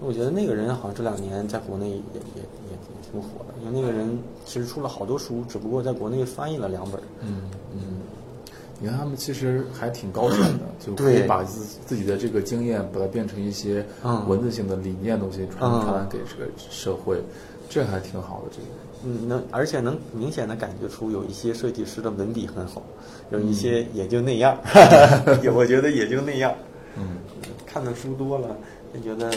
[0.00, 2.00] 我觉得那个人好像这两年在国内也也
[2.34, 2.76] 也也
[3.10, 7.00] 挺火的，因为那个人其实出了好多书，只不过在国内翻译了两本。
[7.22, 7.80] 嗯嗯，
[8.80, 14.28] 你看他们其实还挺高产的，就可以把自自己的这个经验，把它变成一些嗯。
[14.28, 17.22] 文字性的理念东西传嗯传达给这个社会，
[17.68, 18.50] 这还挺好的。
[18.50, 18.66] 这个。
[19.06, 22.82] 嗯，能而且能明显的感觉出有一些设计师的文笔很好，
[23.30, 24.58] 有一些也就那样，
[25.42, 26.52] 也我觉得也就那样。
[26.96, 27.18] 嗯，
[27.66, 28.56] 看的书多了，
[28.94, 29.30] 就觉得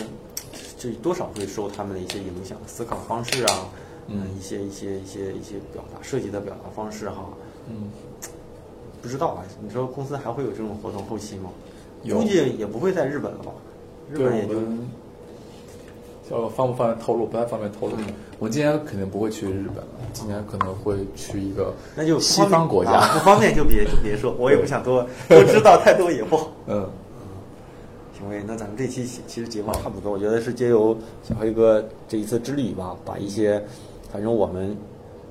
[0.77, 3.69] 就多少会受他们的一些影响，思考方式啊，
[4.07, 7.27] 嗯，一些一些一些一些表达设计的表达方式哈，
[7.67, 7.89] 嗯，
[9.01, 11.49] 不知道啊，你说公司还会有这种活动后期吗？
[12.03, 13.51] 估计也不会在日本了吧？
[14.11, 14.87] 日本也就对我们
[16.29, 17.25] 叫方不方便透露？
[17.25, 17.93] 不太方便透露。
[18.39, 22.91] 我今年肯定不会去日本了，今年可能会去一个那就西方国家。
[22.91, 26.51] 啊不方便就别就别说，我也不想多 多知道太多也不好。
[26.67, 26.87] 嗯，
[28.17, 33.63] 行喂，那咱们这期其其实节目差不多，我觉得是借由小黑哥这一次之旅吧，把一些，
[34.11, 34.77] 反正我们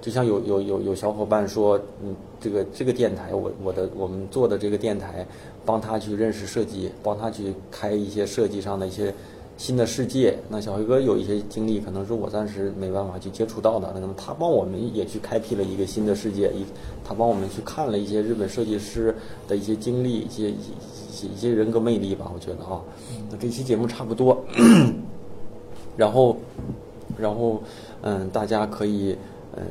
[0.00, 5.26] 就像有有有有小伙伴说，嗯，这个这个电台，我我的我们做的这个电台，
[5.64, 9.12] 帮他去认识设计，帮他去开一些设计上的一些
[9.56, 10.36] 新的世界。
[10.48, 16.64] 那小黑哥有一些经历，可能是我暂时没办法去接触到的，那么他帮我们也去开辟了一个新的世界，一
[17.02, 19.14] 他帮我们去看了一些日本设计师
[19.48, 20.56] 的一些经历，一些一
[21.10, 22.82] 些一些人格魅力吧，我觉得啊，
[23.30, 24.38] 那这期节目差不多，
[25.96, 26.36] 然后
[27.16, 27.62] 然后
[28.02, 29.16] 嗯，大家可以
[29.56, 29.64] 嗯。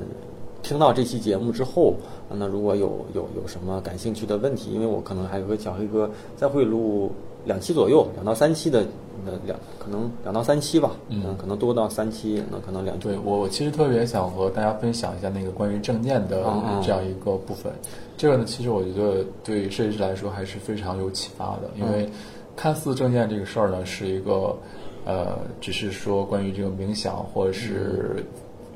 [0.65, 1.93] 听到这期节目之后，
[2.27, 7.11] 那如果有有有什么感兴趣的问题，因为我可能还有个小黑哥再会录
[7.45, 8.83] 两期左右，两到三期的，
[9.23, 16.43] 那两可能两到三期吧，嗯，可能多到三期，那可能两对我我其实特别想和大家分享一下那个关于证件的
[16.83, 17.71] 这样一个部分，
[18.17, 22.09] 这个呢，其实我觉得对设计师来说还是非常有启发的，因为
[22.55, 24.57] 看似证件这个事儿呢是一个
[25.05, 28.25] 呃，只是说关于这个冥想或者是。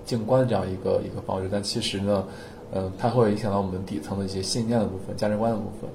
[0.09, 2.25] 静观的这样一个一个方式，但其实呢，
[2.73, 5.87] 嗯，它会影响到我们底层的一些信念的部分、价值观的部分，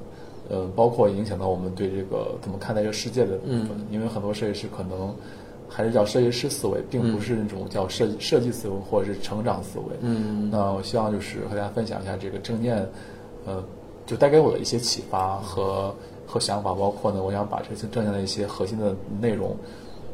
[0.51, 3.71] 呃，包括影响到我们对这个怎么看待这个世界的部分。
[3.91, 5.13] 因为很多设计师可能
[5.69, 9.97] 还是叫设计师思维，并不是那种叫设计设计思维或者是成长思维。
[10.01, 12.77] 嗯，那我希望就是和大家分享一下这个正念，
[13.45, 13.61] 呃，
[14.07, 15.93] 就带给我的一些启发和
[16.25, 19.57] 和想法，包括呢，我想把这些正念的一些核心的内容，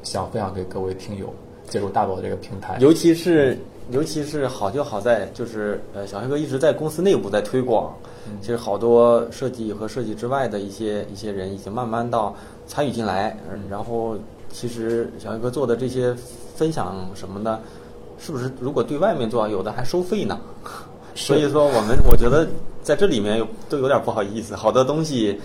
[0.03, 1.31] 想分享给各位听友，
[1.69, 3.59] 借助大宝这个平台，尤其是。
[3.91, 7.93] 尤其是好就好在，就是呃，小黑哥一直在公司内部在推广，
[8.41, 12.35] 其实好多设计和设计之外的一些一些人已经慢慢到
[12.67, 13.37] 参与进来，
[13.69, 14.17] 然后
[14.53, 16.15] 其实小黑哥做的这些
[16.55, 17.61] 分享什么的，
[18.19, 20.39] 是不是如果对外面做，有的还收费呢？
[21.15, 22.47] 所以说我们我觉得
[22.83, 25.41] 在这里面都有点不好意思，好多东西。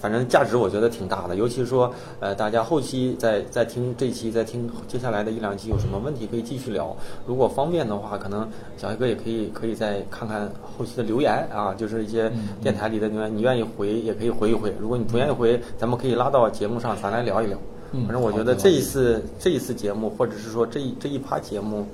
[0.00, 6.96] 反正价值我觉得挺大的，尤其是说，呃，大家后期在在听这期，在听接下来的一两期有什么问题可以继续聊。
[7.26, 8.48] 如果方便的话，可能
[8.78, 12.32] 小黑哥也可以可以再看看后期的留言啊，就是一些
[12.62, 14.74] 电台里的留言，你愿意回也可以回一回。
[14.80, 17.58] 如果你不愿意回，咱们可以拉到节目上，咱来聊一聊。
[17.92, 21.86] 反正我觉得这一次这一次节目，或者是说这一这一趴节目。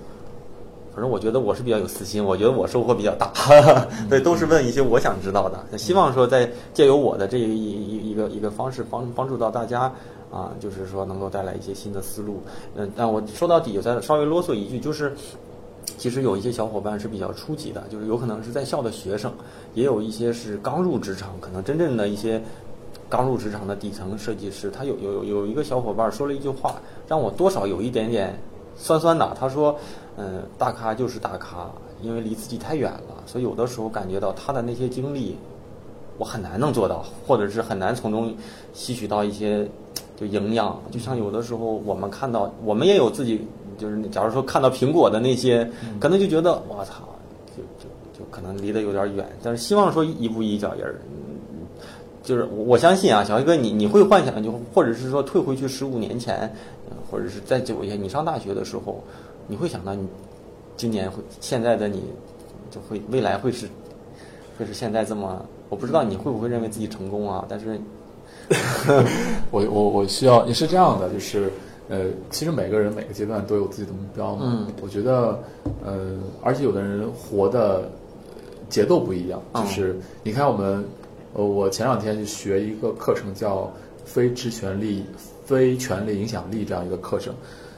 [0.96, 3.30] 反正我觉得我是比较有私心，我觉得我收获比较大，
[4.08, 9.92] 对，都是问一些我想知道的，希望说在借由我的这一一一个一个方式帮帮助到大家
[10.32, 12.42] 啊，就是说能够带来一些新的思路。
[12.76, 15.12] 嗯，但我说到底再稍微啰嗦一句，就是
[15.98, 19.30] 其实有一些小伙伴是比较初级的，就是有可能是在校的学生，
[19.74, 22.42] 也有一些是刚入职场，可能真正的一些
[23.10, 26.76] 刚入职场的底层设计师，他有有有一个小伙伴说了一句话，
[27.06, 28.34] 让我多少有一点点
[28.78, 29.78] 酸酸的，他说。
[30.18, 35.36] 嗯，大咖就是大咖，因为离自己太远了，所以有的时候感觉到他的那些经历，
[36.16, 38.34] 我很难能做到，或者是很难从中
[38.72, 39.68] 吸取到一些
[40.18, 40.80] 就营养。
[40.90, 43.46] 就像有的时候我们看到，我们也有自己，
[43.76, 47.06] 就是假如说看到苹果的那些，可能就觉得我操，
[47.54, 49.26] 就就就可能离得有点远。
[49.42, 50.94] 但是希望说一步一脚印儿，
[52.22, 56.50] 就是我相信啊，小黑哥，你你会幻想就或者是说退回去十五年前，
[57.10, 59.04] 或者是再久一些，你上大学的时候。
[59.46, 60.06] 你会想到你
[60.76, 62.02] 今年会现在的你
[62.70, 63.66] 就会未来会是
[64.58, 65.44] 会是现在这么？
[65.68, 67.44] 我不知道你会不会认为自己成功啊？
[67.48, 67.78] 但是，
[69.50, 71.50] 我我我需要你是这样的，就是
[71.88, 74.42] 呃，其实每个人每个阶段都有自己的目标嘛。
[74.44, 74.72] 嗯。
[74.80, 75.38] 我觉得
[75.84, 77.90] 呃，而且有的人活的
[78.68, 80.84] 节奏不一样，就是你看我们
[81.34, 83.68] 呃，我前两天去学一个课程叫
[84.04, 85.04] 非职权力
[85.44, 87.34] 非权力影响力这样一个课程。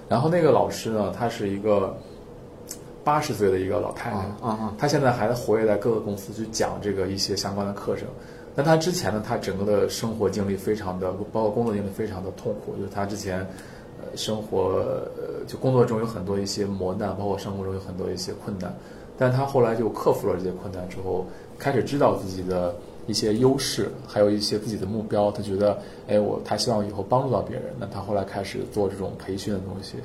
[0.08, 1.96] 然后那个老师呢，他是一个
[3.04, 8.08] 八十岁的一个老太太，啊她现在还活跃在各个公司去讲这个一些相关的课程。
[8.56, 13.40] 但她之前呢，她整个的生活经历非常的，包括工作经历非常的痛苦，就是她之前
[14.00, 14.82] 呃生活
[15.16, 18.74] 呃就工作中有很多一些磨难，包括生活中有很多一些困难，
[19.18, 21.26] 但她后来就克服了这些困难之后，
[21.58, 22.74] 开始知道自己的。
[23.08, 29.96] 一些优势，还有一些自己的目标，他觉得，哎，我他希望以后帮助到别人，那他后来开始做这种培训的东西，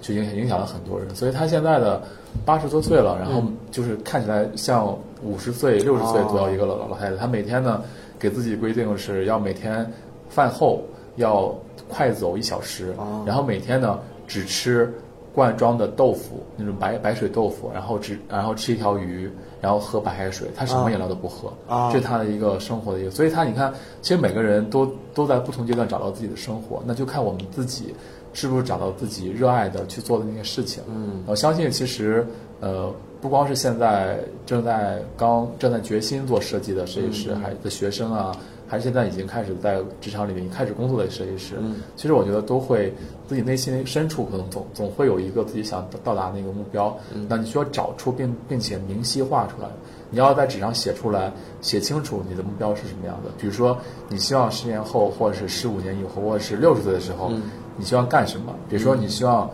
[0.00, 1.14] 就影响影响了很多人。
[1.14, 2.00] 所以他现在的
[2.46, 7.16] 八十多岁了，然后就是看起来像五十岁、六十岁左右一个老老太太。
[7.16, 7.82] 他每天呢，
[8.18, 9.86] 给自己规定是要每天
[10.30, 10.82] 饭后
[11.16, 11.54] 要
[11.88, 12.94] 快走一小时，
[13.26, 14.90] 然后每天呢只吃。
[15.34, 19.32] 罐装的豆腐，那种白白水豆腐，然后只然后吃一条鱼，
[19.62, 21.52] 然后喝白开水，他什么饮料都不喝，
[21.92, 23.10] 这是他的一个生活的一个。
[23.12, 27.94] 所以他你看，其实每个人都都在不同阶段找到自己的生活，那就看我们自己
[28.32, 30.82] 是不是找到自己热爱的去做的那些事情。
[30.88, 32.26] 嗯，我相信其实
[32.60, 32.92] 呃，
[33.22, 38.36] 不光是现在正在刚正在决心做设计的设计师，还的学生啊。
[38.66, 41.56] 还是现在已经开始在职场里面开始工作的设计师，
[41.94, 42.90] 其实我觉得都会
[43.28, 46.96] 自己内心深处可能总总会有一个自己想到达那个目标，
[47.28, 49.68] 那你需要找出并并且明晰化出来，
[50.08, 53.30] 你要在纸上写出来，写清楚你的目标是什么样的。
[53.38, 53.76] 比如说，
[54.08, 57.30] 你希望十年后，或者是十五年以后，或者是六十岁的时候，
[57.76, 58.54] 你希望干什么？
[58.70, 59.46] 比如说，你希望，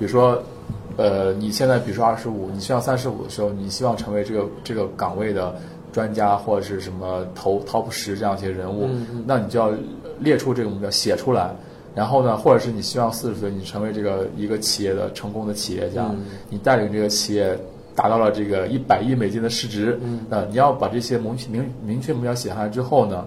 [0.00, 0.42] 比如说，
[0.96, 5.54] 呃，你现在比如说二十五，你希望三十五的时候，你希望成为这个这个岗位的。
[5.94, 8.90] 专家或者是什么头 top 十这样一些人物，
[9.24, 9.72] 那你就要
[10.18, 11.54] 列出这个目标，写出来。
[11.94, 16.10] 然后呢，或者是你希望四十岁你成为这个一个企业的成功的企业家，
[16.50, 17.56] 你带领这个企业
[17.94, 23.24] 达到了这个一百亿美金的市值，嗯，呃，你要把这些明明明确目标写下来之后呢，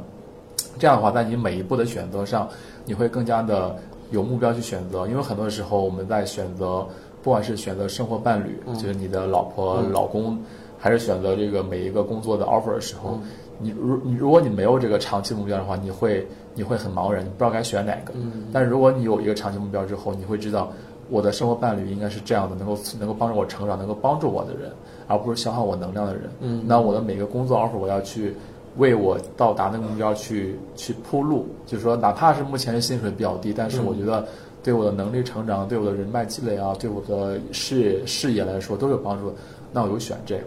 [0.78, 2.50] 这样的话，在你每一步的选择上，
[2.84, 3.74] 你会更加的
[4.12, 6.86] 有目标去选择，因为很多时候我们在选择，
[7.28, 10.40] 不管是选择生活伴侣，就是你的老婆、老公，
[10.80, 13.20] 还是选择这个每一个工作的 offer 的时候，
[13.60, 16.26] 你如你如果你没有这个长期目标的话，你会
[16.56, 18.14] 你会很茫然，你不知道该选哪个。
[18.54, 20.72] 但是如果你有一个长期目标之后，你会知道
[21.10, 24.72] 我的生活伴侣应该是这样的，能够能够帮助我成长，能够帮助我的人，
[25.08, 26.30] 而不是消耗我能量的人。
[26.40, 26.64] 嗯。
[26.66, 28.34] 那我的每个工作 offer 我要去
[28.78, 34.26] 为我到达那个目标去去铺路，就是说哪怕是目前薪水比较低，但是我觉得
[34.64, 39.34] 对我的能力成长、对我的人脉积累啊、对我的事业事业来说都有帮助，
[39.72, 40.44] 那我就选这个。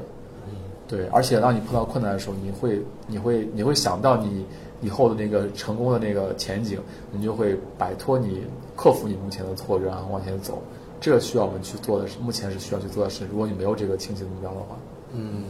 [0.89, 4.45] 对，而且当你碰到困难的时候，你会你会你会想到你
[4.83, 6.81] 以后的那个成功的那个前景，
[7.13, 8.43] 你就会摆脱你
[8.75, 10.61] 克服你目前的挫折，然后往前走。
[11.01, 13.25] 这个需要我们去做的是，目前是需要去做的事。
[13.31, 14.77] 如果你没有这个清晰的目标的话，
[15.15, 15.45] 嗯，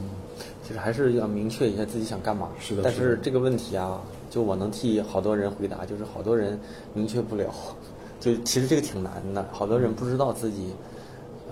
[0.63, 2.51] 其实还是要明确一下自己想干嘛。
[2.59, 3.99] 是的但是这个问题啊，
[4.29, 6.61] 就我能替好多人回答，就是好多人
[6.93, 7.47] 明确不了，
[8.21, 10.75] 就其实这个挺难的，好多人不知道自己。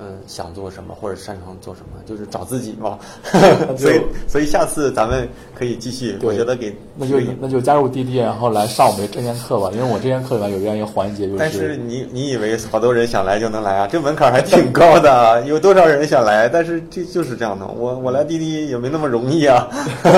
[0.00, 2.96] 嗯，想做什么或者擅长做什么，就是找自己嘛。
[3.76, 6.16] 所以，所以下次咱们可以继续。
[6.22, 9.68] 我觉得给那就那就加入滴滴，然后来上我们这节课吧。
[9.72, 13.88] 因为我这节课里面有这样一个环节，就是但是你你以为好多人想来就能来啊？
[13.90, 16.48] 这门槛还挺高的， 有多少人想来？
[16.48, 19.68] 但是这就是这样的，我我来滴滴也没那么容易啊，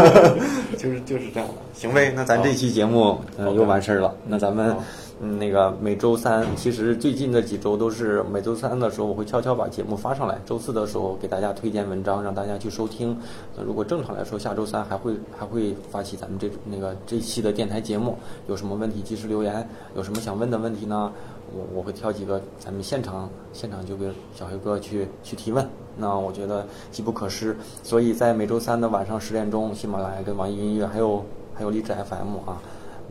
[0.77, 1.55] 就是就是这样的。
[1.73, 4.77] 行呗，那咱这期节目嗯、呃、又完事儿了，那咱们。
[5.23, 10.41] 嗯，那个每周三，其实最近的几周都是每周三的时候，我会悄悄把节目发上来。
[10.47, 13.15] 周四的时候给大家推荐文章，让大家去收听。
[13.55, 18.17] 那如果正常来说，下周三还会 还会发起咱们这那个这一期的电台节目。
[18.49, 21.13] 有什么问题及时留言，有什么想问的问题呢？
[21.53, 25.69] 我我会挑几个，咱们现场现场就给小黑哥去去提问。
[25.99, 31.23] 那我觉得机不可失，所以在每周三的晚上十点钟，喜马拉雅跟网易音乐还有
[31.55, 32.63] 还有荔枝 FM 啊。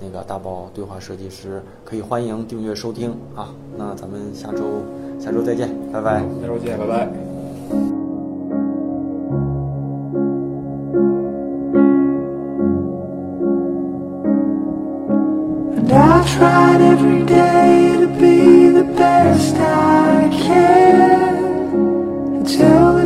[0.02, 3.54] 那个大宝对话设计师可以欢迎订阅收听啊。
[3.78, 4.84] 那咱们下周
[5.20, 6.22] 下周再见拜拜。
[6.42, 7.30] 下周见拜拜。
[16.82, 22.99] Every day to be the best i can to